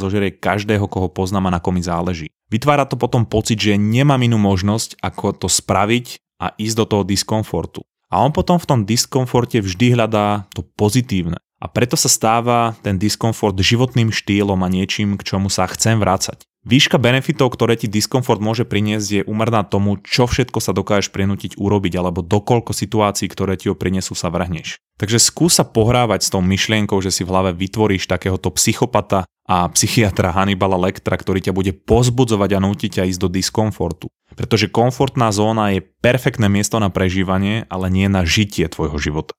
zožerie 0.00 0.34
každého, 0.34 0.90
koho 0.90 1.06
poznám 1.06 1.52
a 1.52 1.54
na 1.56 1.60
komi 1.62 1.84
záleží. 1.84 2.32
Vytvára 2.48 2.88
to 2.88 2.96
potom 2.96 3.28
pocit, 3.28 3.60
že 3.60 3.78
nemám 3.78 4.24
inú 4.24 4.40
možnosť, 4.40 4.98
ako 5.04 5.36
to 5.36 5.48
spraviť 5.52 6.18
a 6.42 6.56
ísť 6.56 6.76
do 6.80 6.84
toho 6.88 7.02
diskomfortu. 7.04 7.84
A 8.08 8.24
on 8.24 8.32
potom 8.32 8.56
v 8.56 8.68
tom 8.68 8.80
diskomforte 8.88 9.60
vždy 9.60 9.92
hľadá 9.92 10.48
to 10.56 10.64
pozitívne. 10.64 11.36
A 11.58 11.66
preto 11.66 11.98
sa 11.98 12.06
stáva 12.06 12.78
ten 12.86 13.02
diskomfort 13.02 13.58
životným 13.58 14.14
štýlom 14.14 14.62
a 14.62 14.68
niečím, 14.70 15.18
k 15.18 15.26
čomu 15.26 15.50
sa 15.50 15.66
chcem 15.66 15.98
vrácať. 15.98 16.46
Výška 16.62 17.02
benefitov, 17.02 17.54
ktoré 17.54 17.74
ti 17.74 17.90
diskomfort 17.90 18.38
môže 18.38 18.62
priniesť, 18.62 19.08
je 19.10 19.22
umerná 19.26 19.66
tomu, 19.66 19.98
čo 20.04 20.30
všetko 20.30 20.58
sa 20.60 20.76
dokážeš 20.76 21.10
prinútiť 21.10 21.56
urobiť, 21.58 21.98
alebo 21.98 22.22
dokoľko 22.22 22.70
situácií, 22.76 23.26
ktoré 23.30 23.58
ti 23.58 23.70
ho 23.70 23.74
prinesú, 23.78 24.14
sa 24.14 24.30
vrhneš. 24.30 24.78
Takže 24.98 25.18
skús 25.18 25.58
sa 25.58 25.64
pohrávať 25.64 26.26
s 26.26 26.30
tou 26.30 26.42
myšlienkou, 26.42 26.98
že 27.02 27.14
si 27.14 27.22
v 27.22 27.30
hlave 27.30 27.50
vytvoríš 27.54 28.10
takéhoto 28.10 28.50
psychopata 28.54 29.24
a 29.48 29.64
psychiatra 29.72 30.34
Hannibala 30.34 30.76
Lectra, 30.76 31.16
ktorý 31.16 31.40
ťa 31.40 31.56
bude 31.56 31.72
pozbudzovať 31.72 32.50
a 32.52 32.62
nútiť 32.62 32.90
ťa 33.00 33.06
ísť 33.16 33.20
do 33.22 33.32
diskomfortu. 33.32 34.06
Pretože 34.36 34.68
komfortná 34.68 35.32
zóna 35.32 35.72
je 35.72 35.80
perfektné 35.80 36.52
miesto 36.52 36.76
na 36.82 36.92
prežívanie, 36.92 37.64
ale 37.72 37.88
nie 37.88 38.12
na 38.12 38.28
žitie 38.28 38.68
tvojho 38.68 39.00
života. 39.00 39.32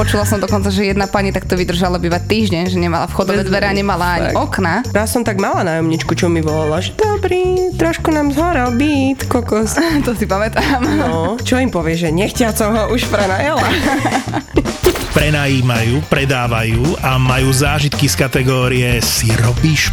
Počula 0.00 0.24
som 0.24 0.40
dokonca, 0.40 0.72
že 0.72 0.88
jedna 0.88 1.04
pani 1.04 1.28
takto 1.28 1.60
vydržala 1.60 2.00
bývať 2.00 2.24
týždeň, 2.24 2.72
že 2.72 2.80
nemala 2.80 3.04
vchodové 3.04 3.44
dvere 3.44 3.68
a 3.68 3.74
nemala 3.76 4.16
ani 4.16 4.32
Tak. 4.32 4.40
okna. 4.48 4.74
Raz 4.96 5.12
som 5.12 5.20
tak 5.20 5.36
mala 5.36 5.60
nájomničku, 5.60 6.16
čo 6.16 6.32
mi 6.32 6.40
volala, 6.40 6.80
že 6.80 6.96
dobrý, 6.96 7.76
trošku 7.76 8.08
nám 8.08 8.32
zhoral 8.32 8.72
byt, 8.80 9.28
kokos. 9.28 9.76
To 10.08 10.16
si 10.16 10.24
pamätám. 10.24 10.80
No, 10.80 11.36
čo 11.44 11.60
im 11.60 11.68
povie, 11.68 12.00
že 12.00 12.08
nechťa 12.08 12.48
som 12.56 12.72
ho 12.72 12.96
už 12.96 13.12
prenajela. 13.12 13.60
prenajímajú, 15.20 16.00
predávajú 16.08 16.96
a 17.04 17.20
majú 17.20 17.52
zážitky 17.52 18.08
z 18.08 18.24
kategórie 18.24 19.04
si 19.04 19.28
robíš 19.36 19.92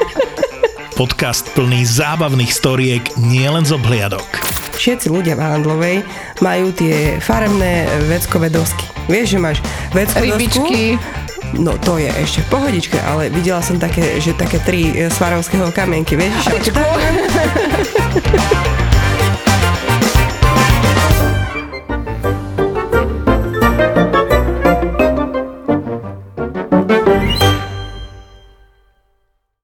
podcast 1.01 1.49
plný 1.57 1.81
zábavných 1.81 2.53
storiek 2.53 3.01
nielen 3.17 3.65
z 3.65 3.73
obhliadok. 3.73 4.21
Všetci 4.77 5.09
ľudia 5.09 5.33
v 5.33 5.41
Handlovej 5.41 5.97
majú 6.45 6.69
tie 6.77 7.17
farebné 7.17 7.89
veckové 8.05 8.53
dosky. 8.53 8.85
Vieš, 9.09 9.33
že 9.33 9.39
máš 9.41 9.57
veckové 9.97 10.37
Rybičky. 10.37 11.01
No 11.57 11.73
to 11.81 11.97
je 11.97 12.05
ešte 12.21 12.45
v 12.45 12.47
pohodičke, 12.53 13.01
ale 13.01 13.33
videla 13.33 13.65
som 13.65 13.81
také, 13.81 14.21
že 14.21 14.37
také 14.37 14.61
tri 14.61 14.93
e, 14.93 15.09
svarovského 15.09 15.73
kamienky, 15.73 16.13
vieš? 16.13 16.37
že- 16.53 16.69